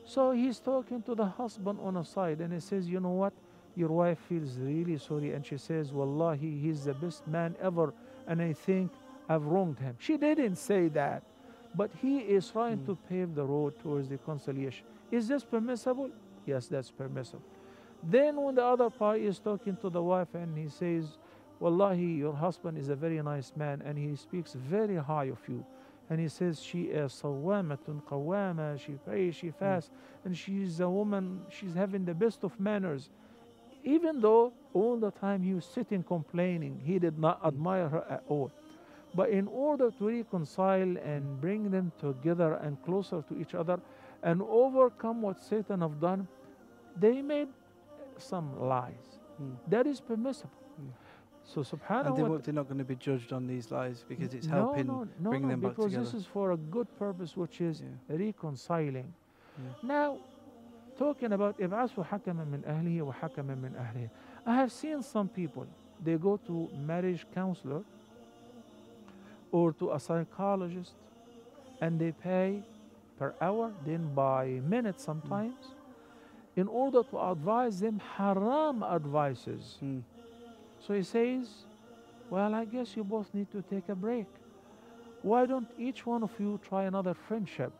so 0.06 0.32
he's 0.32 0.60
talking 0.60 1.02
to 1.04 1.14
the 1.16 1.26
husband 1.26 1.80
on 1.82 1.98
a 1.98 2.06
side 2.06 2.40
and 2.40 2.54
he 2.54 2.62
says, 2.62 2.88
You 2.88 3.02
know 3.02 3.12
what? 3.24 3.34
Your 3.76 3.90
wife 3.90 4.20
feels 4.30 4.58
really 4.58 4.98
sorry. 4.98 5.34
And 5.34 5.46
she 5.46 5.58
says, 5.58 5.92
Wallahi, 5.92 6.60
he's 6.60 6.86
the 6.86 6.94
best 6.94 7.28
man 7.28 7.56
ever. 7.62 7.94
And 8.26 8.42
I 8.42 8.54
think 8.54 8.90
I've 9.28 9.46
wronged 9.46 9.80
him. 9.80 9.96
She 10.00 10.16
didn't 10.18 10.56
say 10.56 10.88
that. 10.90 11.22
But 11.76 11.92
he 12.02 12.20
is 12.20 12.50
trying 12.50 12.80
Mm. 12.80 12.86
to 12.86 12.96
pave 13.10 13.36
the 13.36 13.44
road 13.46 13.78
towards 13.84 14.08
the 14.08 14.16
reconciliation. 14.16 14.88
Is 15.12 15.28
this 15.28 15.44
permissible? 15.44 16.10
Yes, 16.46 16.68
that's 16.70 16.90
permissible. 16.90 17.44
Then 18.04 18.42
when 18.42 18.56
the 18.56 18.64
other 18.64 18.90
party 18.90 19.26
is 19.26 19.40
talking 19.40 19.76
to 19.78 19.90
the 19.90 20.02
wife 20.02 20.34
and 20.34 20.58
he 20.58 20.70
says, 20.70 21.18
Wallahi, 21.60 22.06
your 22.06 22.34
husband 22.34 22.78
is 22.78 22.90
a 22.90 22.96
very 22.96 23.22
nice 23.22 23.52
man 23.56 23.82
and 23.84 23.98
he 23.98 24.16
speaks 24.16 24.54
very 24.54 24.96
high 24.96 25.26
of 25.26 25.40
you. 25.48 25.66
And 26.10 26.20
he 26.20 26.30
says 26.30 26.62
she 26.62 26.84
is 26.84 27.12
sawamatun 27.12 28.04
qawama, 28.04 28.80
she 28.80 28.94
prays, 28.94 29.36
she 29.36 29.48
hmm. 29.48 29.60
fasts, 29.60 29.92
and 30.24 30.38
she's 30.38 30.80
a 30.80 30.90
woman, 30.90 31.42
she's 31.50 31.74
having 31.74 32.06
the 32.06 32.14
best 32.14 32.44
of 32.44 32.58
manners. 32.60 33.10
Even 33.84 34.22
though 34.22 34.54
all 34.74 34.98
the 34.98 35.12
time 35.12 35.44
he 35.44 35.54
was 35.54 35.66
sitting 35.66 36.04
complaining, 36.04 36.80
he 36.84 36.98
did 37.00 37.20
not 37.20 37.40
hmm. 37.40 37.48
admire 37.48 37.90
her 37.90 38.06
at 38.10 38.24
all. 38.30 38.52
But 39.16 39.30
in 39.32 39.48
order 39.48 39.92
to 39.92 40.08
reconcile 40.08 40.98
and 40.98 41.24
hmm. 41.24 41.36
bring 41.42 41.72
them 41.72 41.92
together 42.00 42.54
and 42.54 42.82
closer 42.86 43.22
to 43.28 43.42
each 43.42 43.54
other 43.54 43.80
and 44.24 44.42
overcome 44.42 45.22
what 45.22 45.44
Satan 45.44 45.82
have 45.82 46.00
done, 46.00 46.28
they 46.96 47.22
made 47.22 47.50
some 48.22 48.60
lies. 48.60 49.20
Mm. 49.42 49.56
That 49.68 49.88
is 49.88 50.00
permissible. 50.00 50.52
Hmm. 50.78 50.90
So 51.44 51.62
subhanAllah. 51.62 52.06
And 52.08 52.44
they 52.44 52.52
are 52.52 52.54
not 52.54 52.68
going 52.68 52.78
to 52.78 52.84
be 52.84 52.96
judged 52.96 53.32
on 53.32 53.48
these 53.48 53.72
lies 53.72 54.04
because 54.08 54.34
it's 54.34 54.48
helping 54.48 54.88
no, 54.88 55.08
no, 55.20 55.30
bring 55.30 55.48
them 55.48 55.62
back 55.62 55.76
together. 55.76 55.90
Because 55.90 56.12
this 56.12 56.22
is 56.22 56.28
for 56.28 56.52
a 56.52 56.58
good 56.58 56.88
purpose, 57.00 57.38
which 57.38 57.62
is 57.62 57.82
yeah. 57.82 58.18
reconciling. 58.18 59.14
Yeah. 59.58 59.64
Now, 59.82 60.18
talking 60.98 61.32
about 61.32 61.58
ib'asu 61.60 62.06
hakaman 62.06 62.50
min 62.50 62.64
ahlihi 62.64 63.02
wa 63.02 63.14
hakaman 63.14 63.62
min 63.62 63.72
ahlihi. 63.74 64.10
I 64.46 64.56
have 64.56 64.72
seen 64.72 65.02
some 65.02 65.30
people, 65.30 65.68
they 66.04 66.16
go 66.16 66.38
to 66.48 66.70
marriage 66.78 67.26
counselor 67.34 67.84
or 69.52 69.72
to 69.74 69.92
a 69.92 70.00
psychologist 70.00 70.94
and 71.80 72.00
they 72.00 72.12
pay 72.12 72.62
per 73.18 73.34
hour, 73.42 73.72
then 73.86 74.14
by 74.14 74.60
minute 74.68 75.00
sometimes. 75.00 75.54
Mm 75.54 75.77
in 76.58 76.68
order 76.68 77.04
to 77.04 77.20
advise 77.20 77.80
them 77.80 78.02
haram 78.18 78.84
advices. 78.84 79.78
Mm. 79.82 80.02
So 80.86 80.96
he 80.96 81.04
says, 81.04 81.48
Well, 82.32 82.54
I 82.54 82.66
guess 82.66 82.98
you 82.98 83.04
both 83.04 83.32
need 83.34 83.50
to 83.52 83.62
take 83.62 83.88
a 83.90 83.96
break. 83.96 84.26
Why 85.22 85.46
don't 85.46 85.68
each 85.78 86.06
one 86.06 86.24
of 86.24 86.32
you 86.40 86.60
try 86.68 86.86
another 86.86 87.14
friendship? 87.14 87.72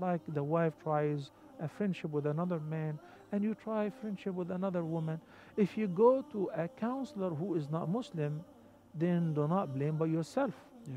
Like 0.00 0.20
the 0.28 0.42
wife 0.42 0.74
tries 0.82 1.30
a 1.60 1.68
friendship 1.68 2.10
with 2.10 2.26
another 2.26 2.58
man, 2.58 2.98
and 3.30 3.44
you 3.44 3.54
try 3.54 3.90
friendship 4.00 4.34
with 4.34 4.50
another 4.50 4.84
woman. 4.84 5.20
If 5.56 5.78
you 5.78 5.86
go 5.86 6.22
to 6.32 6.50
a 6.54 6.68
counselor 6.68 7.30
who 7.30 7.54
is 7.54 7.70
not 7.70 7.88
Muslim, 7.88 8.44
then 8.92 9.34
do 9.34 9.46
not 9.46 9.72
blame 9.72 9.96
but 9.96 10.08
yourself. 10.10 10.52
Yeah. 10.86 10.94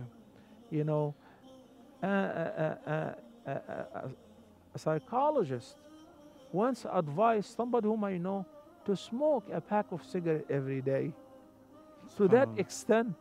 You 0.71 0.83
know, 0.83 1.13
a, 2.01 2.07
a, 2.07 2.09
a, 2.09 2.91
a, 2.91 3.51
a, 3.51 3.51
a, 3.51 4.09
a 4.73 4.79
psychologist 4.79 5.75
once 6.52 6.86
advised 6.90 7.54
somebody 7.56 7.88
whom 7.88 8.04
I 8.04 8.16
know 8.18 8.46
to 8.86 8.94
smoke 8.96 9.44
a 9.52 9.60
pack 9.60 9.86
of 9.92 10.04
cigarette 10.04 10.46
every 10.50 10.80
day. 10.82 11.12
To 12.16 12.28
that 12.28 12.48
Subhanallah. 12.48 12.58
extent. 12.58 13.14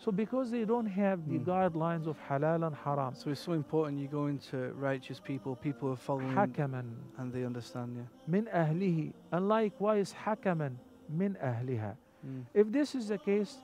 So 0.00 0.12
because 0.12 0.50
they 0.52 0.64
don't 0.64 0.86
have 0.86 1.28
the 1.28 1.38
Mm. 1.40 1.44
guidelines 1.44 2.06
of 2.06 2.16
halal 2.28 2.66
and 2.66 2.74
haram, 2.76 3.14
So 3.14 3.30
it's 3.30 3.40
so 3.40 3.52
important 3.52 3.98
you 3.98 4.06
go 4.06 4.26
into 4.26 4.72
righteous 4.74 5.18
people, 5.18 5.56
people 5.56 5.88
who 5.88 5.94
are 5.94 5.96
following 5.96 6.34
حكما 6.36 6.84
and 7.18 7.32
they 7.32 7.44
understand, 7.44 7.96
yeah. 7.96 8.04
من 8.28 8.46
أهله 8.48 9.12
and 9.32 9.48
likewise 9.48 10.12
حكما 10.12 10.72
من 11.16 11.36
أهلها. 11.36 11.96
Mm. 12.24 12.44
If 12.54 12.70
this 12.70 12.94
is 12.94 13.08
the 13.08 13.18
case, 13.18 13.56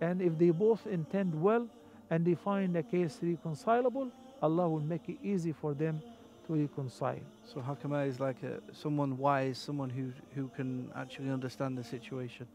and 0.00 0.20
if 0.20 0.36
they 0.38 0.50
both 0.50 0.86
intend 0.86 1.34
well 1.40 1.66
and 2.10 2.24
they 2.24 2.34
find 2.34 2.74
the 2.74 2.82
case 2.82 3.18
reconcilable, 3.22 4.10
Allah 4.42 4.68
will 4.68 4.80
make 4.84 5.08
it 5.08 5.18
easy 5.22 5.52
for 5.52 5.72
them 5.74 6.00
to 6.47 6.53
reconcile. 6.53 7.19
So 7.45 7.61
Hakama 7.61 8.07
is 8.07 8.19
like 8.19 8.41
a, 8.43 8.59
someone 8.73 9.17
wise, 9.17 9.57
someone 9.57 9.89
who 9.89 10.11
who 10.35 10.49
can 10.55 10.91
actually 10.95 11.29
understand 11.29 11.77
the 11.77 11.83
situation. 11.83 12.47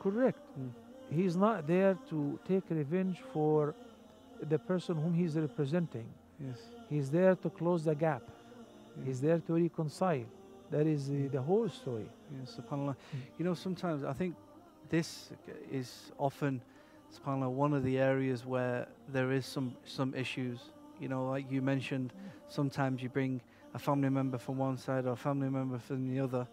Correct. 0.00 0.38
Mm. 0.58 0.70
He's 1.10 1.36
not 1.36 1.66
there 1.66 1.98
to 2.10 2.38
take 2.48 2.64
revenge 2.70 3.18
for 3.32 3.74
the 4.48 4.58
person 4.58 4.96
whom 4.96 5.14
he's 5.14 5.36
representing. 5.36 6.06
Yes. 6.40 6.58
He's 6.88 7.10
there 7.10 7.36
to 7.36 7.50
close 7.50 7.84
the 7.84 7.94
gap. 7.94 8.22
Yeah. 8.26 9.04
He's 9.06 9.20
there 9.20 9.38
to 9.38 9.52
reconcile. 9.54 10.24
That 10.70 10.86
is 10.86 11.08
the, 11.08 11.28
the 11.28 11.40
whole 11.40 11.68
story. 11.68 12.08
Yeah, 12.32 12.46
subhanAllah. 12.46 12.96
You 13.38 13.44
know, 13.44 13.54
sometimes 13.54 14.04
I 14.04 14.14
think 14.14 14.34
this 14.88 15.30
is 15.70 16.10
often, 16.18 16.62
subhanAllah, 17.14 17.50
one 17.50 17.74
of 17.74 17.84
the 17.84 17.98
areas 17.98 18.46
where 18.46 18.88
there 19.08 19.32
is 19.32 19.44
some, 19.46 19.76
some 19.84 20.14
issues. 20.14 20.58
You 20.98 21.08
know, 21.08 21.26
like 21.28 21.50
you 21.50 21.62
mentioned, 21.62 22.12
sometimes 22.48 23.02
you 23.02 23.08
bring 23.08 23.40
a 23.74 23.78
family 23.78 24.08
member 24.10 24.38
from 24.38 24.58
one 24.58 24.76
side 24.76 25.06
or 25.06 25.12
a 25.12 25.16
family 25.16 25.48
member 25.50 25.78
from 25.78 26.08
the 26.08 26.20
other, 26.20 26.46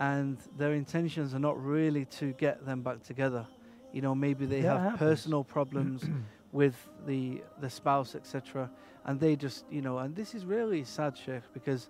and 0.00 0.38
their 0.56 0.72
intentions 0.74 1.34
are 1.34 1.38
not 1.40 1.62
really 1.62 2.04
to 2.06 2.32
get 2.34 2.64
them 2.64 2.82
back 2.82 3.02
together. 3.02 3.46
You 3.92 4.00
know, 4.02 4.14
maybe 4.14 4.46
they 4.46 4.62
That 4.62 4.68
have 4.80 4.82
happens. 4.92 4.98
personal 4.98 5.44
problems 5.44 6.08
with 6.52 6.88
the 7.06 7.42
the 7.60 7.68
spouse, 7.70 8.14
etc., 8.14 8.70
and 9.04 9.18
they 9.20 9.36
just, 9.36 9.64
you 9.70 9.82
know, 9.82 9.98
and 9.98 10.14
this 10.14 10.34
is 10.34 10.44
really 10.46 10.84
sad, 10.84 11.16
Sheikh, 11.16 11.42
because 11.52 11.88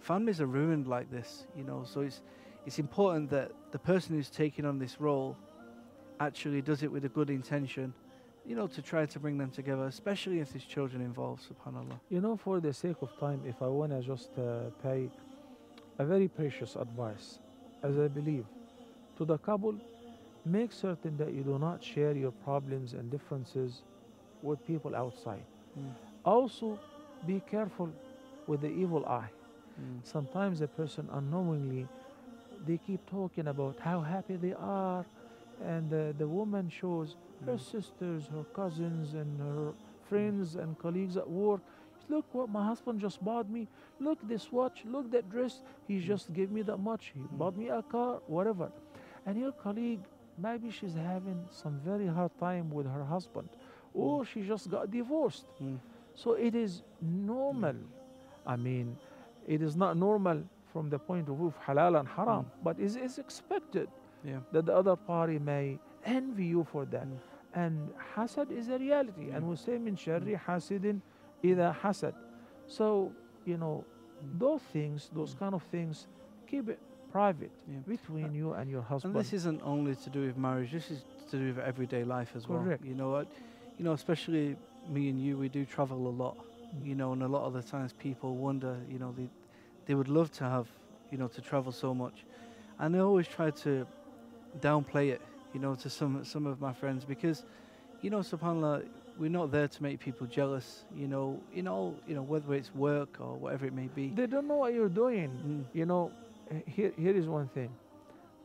families 0.00 0.40
are 0.40 0.46
ruined 0.46 0.86
like 0.88 1.10
this. 1.10 1.46
You 1.56 1.64
know, 1.64 1.84
so 1.84 2.00
it's 2.00 2.22
it's 2.66 2.78
important 2.78 3.30
that 3.30 3.52
the 3.72 3.78
person 3.78 4.14
who's 4.16 4.30
taking 4.30 4.64
on 4.64 4.78
this 4.78 5.00
role 5.00 5.36
actually 6.20 6.62
does 6.62 6.82
it 6.82 6.90
with 6.90 7.04
a 7.04 7.08
good 7.08 7.30
intention, 7.30 7.94
you 8.48 8.54
know, 8.54 8.66
to 8.66 8.80
try 8.80 9.04
to 9.04 9.18
bring 9.18 9.36
them 9.36 9.50
together, 9.50 9.84
especially 9.84 10.40
if 10.40 10.50
there's 10.52 10.64
children 10.64 11.02
involved. 11.02 11.42
Subhanallah. 11.50 12.00
You 12.08 12.22
know, 12.22 12.36
for 12.36 12.60
the 12.60 12.72
sake 12.72 12.96
of 13.02 13.10
time, 13.20 13.42
if 13.46 13.60
I 13.60 13.66
want 13.66 13.92
to 13.92 14.00
just 14.00 14.30
uh, 14.38 14.70
pay 14.82 15.10
a 15.98 16.04
very 16.04 16.28
precious 16.28 16.74
advice, 16.74 17.38
as 17.82 17.98
I 17.98 18.08
believe, 18.08 18.46
to 19.18 19.26
the 19.26 19.36
couple, 19.36 19.74
make 20.46 20.72
certain 20.72 21.18
that 21.18 21.34
you 21.34 21.42
do 21.42 21.58
not 21.58 21.84
share 21.84 22.12
your 22.12 22.32
problems 22.32 22.94
and 22.94 23.10
differences 23.10 23.82
with 24.42 24.64
people 24.66 24.96
outside. 24.96 25.44
Mm. 25.78 25.92
Also, 26.24 26.78
be 27.26 27.42
careful 27.50 27.90
with 28.46 28.62
the 28.62 28.70
evil 28.70 29.04
eye. 29.04 29.30
Mm. 29.78 29.98
Sometimes 30.04 30.62
a 30.62 30.68
person 30.68 31.06
unknowingly, 31.12 31.86
they 32.66 32.78
keep 32.86 33.04
talking 33.10 33.48
about 33.48 33.76
how 33.80 34.00
happy 34.00 34.36
they 34.36 34.54
are, 34.54 35.04
and 35.60 35.92
uh, 35.92 36.12
the 36.18 36.26
woman 36.28 36.68
shows 36.68 37.16
her 37.46 37.54
Mm. 37.54 37.60
sisters, 37.60 38.28
her 38.28 38.44
cousins, 38.54 39.14
and 39.14 39.40
her 39.40 39.74
friends 40.08 40.56
and 40.56 40.78
colleagues 40.78 41.16
at 41.16 41.28
work. 41.28 41.60
Look 42.08 42.24
what 42.32 42.48
my 42.48 42.64
husband 42.66 43.00
just 43.00 43.22
bought 43.22 43.48
me. 43.50 43.68
Look 44.00 44.18
this 44.26 44.50
watch. 44.52 44.84
Look 44.84 45.10
that 45.10 45.28
dress. 45.28 45.62
He 45.86 45.96
Mm. 45.98 46.02
just 46.12 46.32
gave 46.32 46.50
me 46.50 46.62
that 46.62 46.78
much. 46.78 47.12
He 47.14 47.20
Mm. 47.20 47.38
bought 47.38 47.56
me 47.56 47.68
a 47.68 47.82
car, 47.82 48.20
whatever. 48.26 48.70
And 49.26 49.38
your 49.38 49.52
colleague, 49.52 50.00
maybe 50.36 50.70
she's 50.70 50.94
having 50.94 51.46
some 51.50 51.78
very 51.80 52.06
hard 52.06 52.32
time 52.38 52.70
with 52.70 52.86
her 52.86 53.04
husband, 53.04 53.48
or 53.94 54.24
she 54.24 54.42
just 54.42 54.70
got 54.70 54.90
divorced. 54.90 55.46
Mm. 55.60 55.78
So 56.14 56.32
it 56.32 56.54
is 56.54 56.82
normal. 57.00 57.76
I 58.46 58.56
mean, 58.56 58.96
it 59.46 59.60
is 59.62 59.76
not 59.76 59.96
normal 59.96 60.42
from 60.72 60.88
the 60.90 60.98
point 60.98 61.28
of 61.28 61.36
view 61.36 61.46
of 61.48 61.58
halal 61.58 61.98
and 61.98 62.08
haram, 62.08 62.46
Mm. 62.46 62.50
but 62.62 62.78
it 62.78 62.96
is 62.96 63.18
expected 63.18 63.88
Yeah. 64.24 64.40
that 64.52 64.66
the 64.66 64.74
other 64.74 64.96
party 64.96 65.38
may 65.38 65.78
envy 66.04 66.46
you 66.46 66.64
for 66.64 66.84
that. 66.86 67.06
Mm. 67.06 67.18
And 67.54 67.90
hasad 68.14 68.50
is 68.50 68.68
a 68.68 68.78
reality. 68.78 69.30
And 69.30 69.44
Mm. 69.44 69.48
we 69.50 69.56
say 69.56 69.78
min 69.78 69.96
sharri 69.96 70.38
hasidin 70.38 71.00
ida 71.44 71.76
hasad. 71.82 72.14
So, 72.66 73.12
you 73.44 73.56
know, 73.56 73.84
Mm. 74.22 74.38
those 74.38 74.62
things, 74.62 75.08
those 75.14 75.34
Mm. 75.34 75.38
kind 75.38 75.54
of 75.54 75.62
things, 75.64 76.06
keep 76.46 76.68
it 76.68 76.78
private 77.12 77.50
Yeah. 77.66 77.78
between 77.86 78.34
you 78.34 78.52
and 78.52 78.68
your 78.70 78.82
husband. 78.82 79.14
And 79.14 79.24
this 79.24 79.32
isn't 79.32 79.62
only 79.62 79.94
to 79.94 80.10
do 80.10 80.20
with 80.26 80.36
marriage. 80.36 80.72
This 80.72 80.90
is 80.90 81.04
to 81.30 81.38
do 81.38 81.46
with 81.48 81.58
everyday 81.58 82.04
life 82.04 82.34
as 82.36 82.44
Correct. 82.46 82.82
well. 82.82 82.88
You 82.90 82.94
know, 82.96 83.16
I- 83.16 83.26
you 83.78 83.84
know, 83.84 83.92
especially 83.92 84.56
me 84.88 85.08
and 85.08 85.18
you, 85.20 85.38
we 85.38 85.48
do 85.48 85.64
travel 85.64 86.06
a 86.08 86.10
lot. 86.10 86.36
Mm. 86.36 86.86
You 86.86 86.94
know, 86.96 87.12
and 87.12 87.22
a 87.22 87.28
lot 87.28 87.44
of 87.44 87.52
the 87.54 87.62
times 87.62 87.92
people 87.94 88.36
wonder, 88.36 88.76
you 88.90 88.98
know, 88.98 89.12
they 89.12 89.28
they 89.86 89.94
would 89.94 90.08
love 90.08 90.30
to 90.32 90.44
have, 90.44 90.68
you 91.10 91.16
know, 91.16 91.28
to 91.28 91.40
travel 91.40 91.72
so 91.72 91.94
much, 91.94 92.26
and 92.78 92.94
I 92.94 92.98
always 92.98 93.26
try 93.26 93.50
to 93.50 93.86
downplay 94.60 95.10
it, 95.10 95.22
you 95.54 95.60
know, 95.60 95.74
to 95.76 95.90
some 95.90 96.24
some 96.24 96.46
of 96.46 96.60
my 96.60 96.72
friends 96.72 97.04
because, 97.04 97.44
you 98.02 98.10
know, 98.10 98.18
Subhanallah, 98.20 98.84
we're 99.18 99.30
not 99.30 99.50
there 99.50 99.68
to 99.68 99.82
make 99.82 100.00
people 100.00 100.26
jealous. 100.26 100.84
You 100.94 101.08
know, 101.08 101.40
you 101.54 101.62
know, 101.62 101.94
you 102.06 102.14
know, 102.14 102.22
whether 102.22 102.54
it's 102.54 102.74
work 102.74 103.16
or 103.20 103.34
whatever 103.34 103.66
it 103.66 103.72
may 103.72 103.88
be. 103.88 104.08
they 104.08 104.26
don't 104.26 104.46
know 104.48 104.56
what 104.56 104.74
you're 104.74 104.88
doing. 104.88 105.30
Mm, 105.30 105.64
You 105.74 105.86
know, 105.86 106.12
here, 106.66 106.92
here 106.96 107.16
is 107.16 107.26
one 107.26 107.48
thing. 107.48 107.70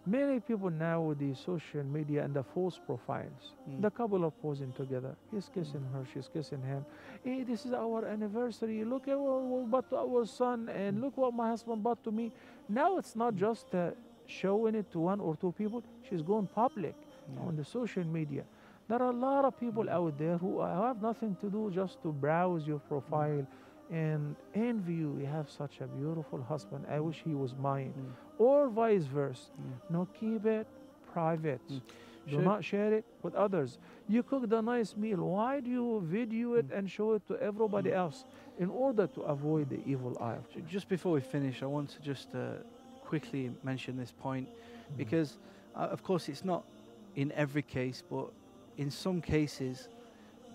Many 0.06 0.42
people 0.42 0.70
now 0.70 1.00
with 1.00 1.20
the 1.20 1.34
social 1.34 1.82
media 1.84 2.26
and 2.26 2.34
the 2.34 2.44
false 2.44 2.78
profiles, 2.78 3.54
mm, 3.70 3.82
the 3.82 3.90
couple 3.90 4.26
are 4.26 4.32
posing 4.32 4.74
together. 4.74 5.16
He's 5.32 5.50
kissing 5.54 5.86
her, 5.94 6.04
she's 6.14 6.28
kissing 6.28 6.62
him. 6.62 6.86
Hey, 7.24 7.44
this 7.44 7.66
is 7.66 7.72
our 7.72 8.06
anniversary. 8.06 8.84
Look 8.84 9.08
at 9.08 9.18
what 9.18 9.42
we 9.44 9.66
bought 9.66 9.90
to 9.92 9.98
our 9.98 10.26
son, 10.26 10.68
and 10.68 11.00
look 11.00 11.16
what 11.16 11.34
my 11.34 11.48
husband 11.50 11.84
bought 11.84 12.04
to 12.04 12.12
me. 12.12 12.34
Now 12.68 12.98
it's 12.98 13.16
not 13.16 13.38
just 13.38 13.74
uh, 13.74 13.92
showing 14.42 14.76
it 14.76 14.88
to 14.92 15.00
one 15.00 15.20
or 15.20 15.36
two 15.36 15.52
people, 15.62 15.84
she's 16.08 16.22
going 16.22 16.48
public 16.48 16.96
yeah. 17.34 17.48
on 17.48 17.56
the 17.56 17.64
social 17.78 18.04
media. 18.20 18.44
There 18.90 19.02
are 19.02 19.12
a 19.12 19.20
lot 19.30 19.46
of 19.46 19.54
people 19.60 19.90
out 19.90 20.18
there 20.18 20.38
who 20.38 20.62
have 20.62 21.02
nothing 21.02 21.36
to 21.42 21.50
do 21.50 21.72
just 21.74 22.02
to 22.04 22.12
browse 22.12 22.68
your 22.68 22.80
profile 22.80 23.46
and 23.92 24.36
envy 24.54 24.96
you. 25.04 25.18
You 25.22 25.26
have 25.28 25.50
such 25.50 25.76
a 25.82 25.88
beautiful 25.88 26.42
husband. 26.42 26.86
I 26.90 27.00
wish 27.00 27.22
he 27.24 27.34
was 27.44 27.52
mine. 27.70 27.94
Mm, 27.98 28.12
Or 28.48 28.60
vice 28.70 29.06
versa. 29.06 29.50
mm. 29.52 29.74
No, 29.94 30.08
keep 30.20 30.46
it 30.46 30.68
private. 31.14 31.62
Mm. 31.70 31.82
Do 32.34 32.38
not 32.42 32.64
share 32.64 32.92
it 33.00 33.06
with 33.24 33.36
others. 33.36 33.78
You 34.08 34.24
cooked 34.24 34.52
a 34.54 34.62
nice 34.62 34.92
meal. 35.04 35.22
Why 35.38 35.60
do 35.66 35.70
you 35.80 35.88
video 36.18 36.54
it 36.60 36.68
Mm. 36.70 36.78
and 36.78 36.84
show 36.98 37.10
it 37.18 37.24
to 37.30 37.34
everybody 37.50 37.90
Mm. 37.92 38.02
else 38.04 38.26
in 38.64 38.70
order 38.70 39.06
to 39.16 39.22
avoid 39.36 39.66
the 39.70 39.82
evil 39.94 40.14
eye? 40.28 40.38
of 40.42 40.46
Ju- 40.50 40.60
flesh? 40.60 40.72
Just 40.76 40.88
before 40.96 41.14
we 41.20 41.22
finish, 41.36 41.56
I 41.62 41.70
want 41.78 41.88
to 41.96 42.00
just 42.12 42.30
uh, 42.36 42.42
quickly 43.14 43.52
mention 43.62 43.96
this 43.98 44.12
point 44.12 44.50
Mm. 44.92 44.98
because, 44.98 45.38
uh, 45.76 45.88
of 45.96 46.02
course, 46.02 46.30
it's 46.32 46.44
not 46.44 46.64
in 47.16 47.32
every 47.44 47.62
case, 47.64 48.04
but 48.10 48.28
in 48.78 48.90
some 48.92 49.22
cases, 49.22 49.90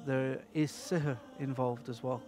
there 0.06 0.44
is 0.52 0.70
sihr 0.72 1.18
involved 1.38 1.88
as 1.88 2.02
well. 2.02 2.22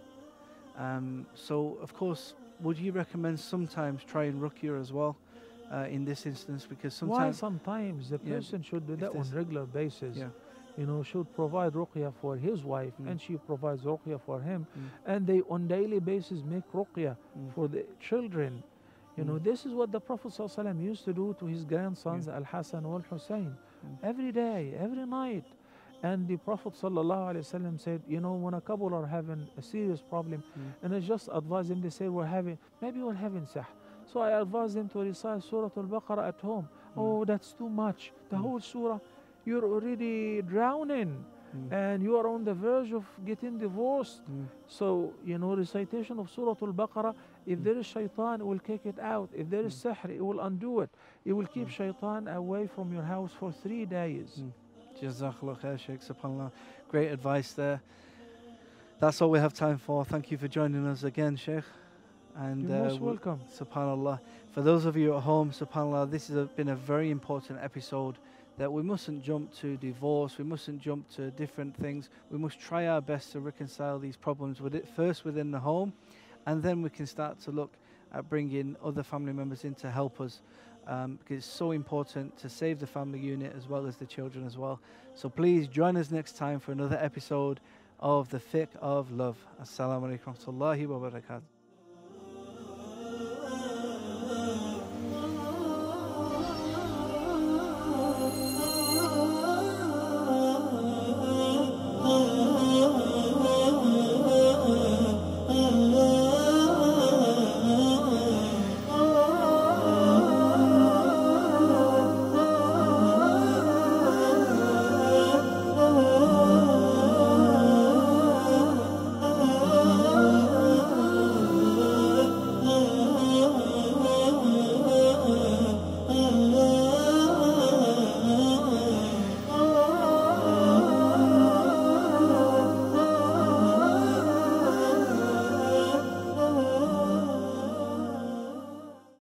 Um, 0.75 1.27
so, 1.33 1.55
of 1.81 1.91
course, 1.93 2.35
would 2.59 2.77
you 2.79 2.91
recommend 2.93 3.39
sometimes 3.39 4.03
trying 4.05 4.39
ruqya 4.39 4.79
as 4.79 4.91
well 4.93 5.15
uh, 5.69 5.87
in 5.95 6.05
this 6.05 6.25
instance? 6.25 6.65
Because 6.67 6.93
sometimes. 6.95 7.35
Why 7.41 7.49
sometimes, 7.49 8.09
the 8.09 8.19
Yeah, 8.23 8.35
person 8.35 8.61
should 8.63 8.85
do 8.87 8.95
that 8.97 9.11
on 9.11 9.25
regular 9.41 9.65
basis? 9.65 10.15
yeah, 10.17 10.31
You 10.77 10.85
know, 10.85 11.03
should 11.03 11.27
provide 11.41 11.73
ruqya 11.73 12.13
for 12.21 12.37
his 12.37 12.63
wife, 12.63 12.95
Mm. 12.99 13.07
and 13.09 13.21
she 13.21 13.37
provides 13.37 13.83
ruqya 13.83 14.17
for 14.27 14.39
him, 14.41 14.67
Mm. 14.77 14.89
and 15.11 15.27
they 15.27 15.41
on 15.55 15.67
daily 15.67 15.99
basis 15.99 16.43
make 16.43 16.67
ruqya 16.73 17.17
Mm. 17.37 17.51
for 17.53 17.67
the 17.67 17.83
children. 17.99 18.63
You 19.21 19.27
know, 19.27 19.33
Mm. 19.39 19.43
this 19.43 19.65
is 19.67 19.73
what 19.75 19.91
the 19.91 19.99
Prophet 19.99 20.31
ﷺ 20.31 20.79
used 20.81 21.05
to 21.05 21.13
do 21.13 21.35
to 21.39 21.45
his 21.45 21.63
grandsons 21.63 22.27
Al 22.27 22.43
Hassan 22.43 22.83
wal 22.89 23.01
Hussein 23.07 23.55
Mm. 23.85 23.97
every 24.01 24.31
day, 24.31 24.73
every 24.79 25.05
night. 25.05 25.45
And 26.01 26.27
the 26.27 26.37
Prophet 26.37 26.73
ﷺ 26.73 27.77
said, 27.79 28.01
you 28.07 28.19
know, 28.19 28.33
when 28.33 28.55
a 28.55 28.61
couple 28.61 28.91
are 28.95 29.05
having 29.05 29.47
a 29.57 29.61
serious 29.61 30.01
problem, 30.01 30.41
Mm. 30.41 30.73
and 30.81 30.95
I 30.95 30.99
just 31.01 31.29
advise 31.31 31.67
them, 31.69 31.81
they 31.81 31.91
say, 31.91 32.09
we're 32.09 32.25
having, 32.25 32.57
maybe 32.81 32.99
we're 33.03 33.13
having 33.13 33.45
sah. 33.45 33.65
So 34.07 34.21
I 34.21 34.31
advise 34.41 34.73
them 34.73 34.89
to 34.89 34.99
recite 35.01 35.43
Surah 35.43 35.69
Al-Baqarah 35.77 36.27
at 36.27 36.41
home. 36.41 36.67
Oh, 36.97 37.23
that's 37.23 37.53
too 37.53 37.69
much. 37.69 38.11
The 38.29 38.37
Mm. 38.37 38.41
whole 38.41 38.59
surah, 38.59 38.99
you're 39.45 39.63
already 39.65 40.41
drowning 40.41 41.23
and 41.69 42.01
you 42.01 42.15
are 42.17 42.27
on 42.27 42.45
the 42.45 42.53
verge 42.53 42.93
of 42.93 43.05
getting 43.25 43.57
divorced. 43.59 44.21
So, 44.67 45.13
you 45.23 45.37
know, 45.37 45.53
recitation 45.55 46.17
of 46.17 46.29
Surah 46.31 46.55
Al-Baqarah, 46.61 47.13
if 47.45 47.63
there 47.63 47.77
is 47.77 47.85
shaitan, 47.85 48.41
it 48.41 48.45
will 48.45 48.59
kick 48.59 48.81
it 48.85 48.99
out. 48.99 49.29
If 49.35 49.49
there 49.49 49.65
is 49.65 49.75
sihr, 49.75 49.97
it 50.09 50.21
will 50.23 50.39
undo 50.41 50.81
it. 50.81 50.89
It 51.25 51.33
will 51.33 51.45
keep 51.45 51.69
shaitan 51.69 52.27
away 52.27 52.67
from 52.67 52.93
your 52.93 53.03
house 53.03 53.31
for 53.37 53.51
three 53.51 53.85
days. 53.85 54.41
Mm. 54.41 54.51
Jazakallah 55.01 55.59
khair, 55.59 55.79
Sheikh. 55.79 56.01
SubhanAllah. 56.01 56.51
Great 56.89 57.11
advice 57.11 57.53
there. 57.53 57.81
That's 58.99 59.21
all 59.21 59.31
we 59.31 59.39
have 59.39 59.53
time 59.53 59.77
for. 59.77 60.05
Thank 60.05 60.29
you 60.29 60.37
for 60.37 60.47
joining 60.47 60.85
us 60.85 61.03
again, 61.03 61.35
Sheikh. 61.35 61.63
And 62.35 62.69
You're 62.69 62.83
most 62.83 62.99
we- 62.99 63.07
welcome. 63.07 63.41
Subhanallah. 63.51 64.19
For 64.51 64.61
those 64.61 64.85
of 64.85 64.95
you 64.95 65.15
at 65.15 65.23
home, 65.23 65.51
Subhanallah, 65.51 66.11
this 66.11 66.27
has 66.27 66.47
been 66.49 66.69
a 66.69 66.75
very 66.75 67.09
important 67.09 67.59
episode 67.61 68.17
that 68.57 68.71
we 68.71 68.83
mustn't 68.83 69.23
jump 69.23 69.51
to 69.55 69.77
divorce, 69.77 70.37
we 70.37 70.43
mustn't 70.43 70.79
jump 70.81 71.09
to 71.15 71.31
different 71.31 71.75
things. 71.75 72.09
We 72.29 72.37
must 72.37 72.59
try 72.59 72.87
our 72.87 73.01
best 73.01 73.31
to 73.31 73.39
reconcile 73.39 73.97
these 73.97 74.17
problems 74.17 74.61
with 74.61 74.75
it 74.75 74.87
first 74.87 75.25
within 75.25 75.51
the 75.51 75.59
home, 75.59 75.93
and 76.45 76.61
then 76.61 76.81
we 76.81 76.89
can 76.89 77.05
start 77.05 77.39
to 77.41 77.51
look 77.51 77.73
at 78.13 78.29
bringing 78.29 78.75
other 78.83 79.03
family 79.03 79.33
members 79.33 79.63
in 79.63 79.75
to 79.75 79.89
help 79.89 80.19
us. 80.21 80.41
Um, 80.87 81.17
because 81.17 81.37
it's 81.37 81.45
so 81.45 81.71
important 81.71 82.35
to 82.39 82.49
save 82.49 82.79
the 82.79 82.87
family 82.87 83.19
unit 83.19 83.53
as 83.55 83.67
well 83.67 83.85
as 83.85 83.97
the 83.97 84.05
children 84.05 84.45
as 84.47 84.57
well. 84.57 84.79
So 85.13 85.29
please 85.29 85.67
join 85.67 85.95
us 85.95 86.09
next 86.09 86.37
time 86.37 86.59
for 86.59 86.71
another 86.71 86.97
episode 86.99 87.59
of 87.99 88.29
the 88.29 88.39
Fiqh 88.39 88.75
of 88.81 89.11
Love. 89.11 89.37
Assalamu 89.61 90.17
alaikum 90.17 90.87
wa 90.87 91.09
barakatuh. 91.09 91.60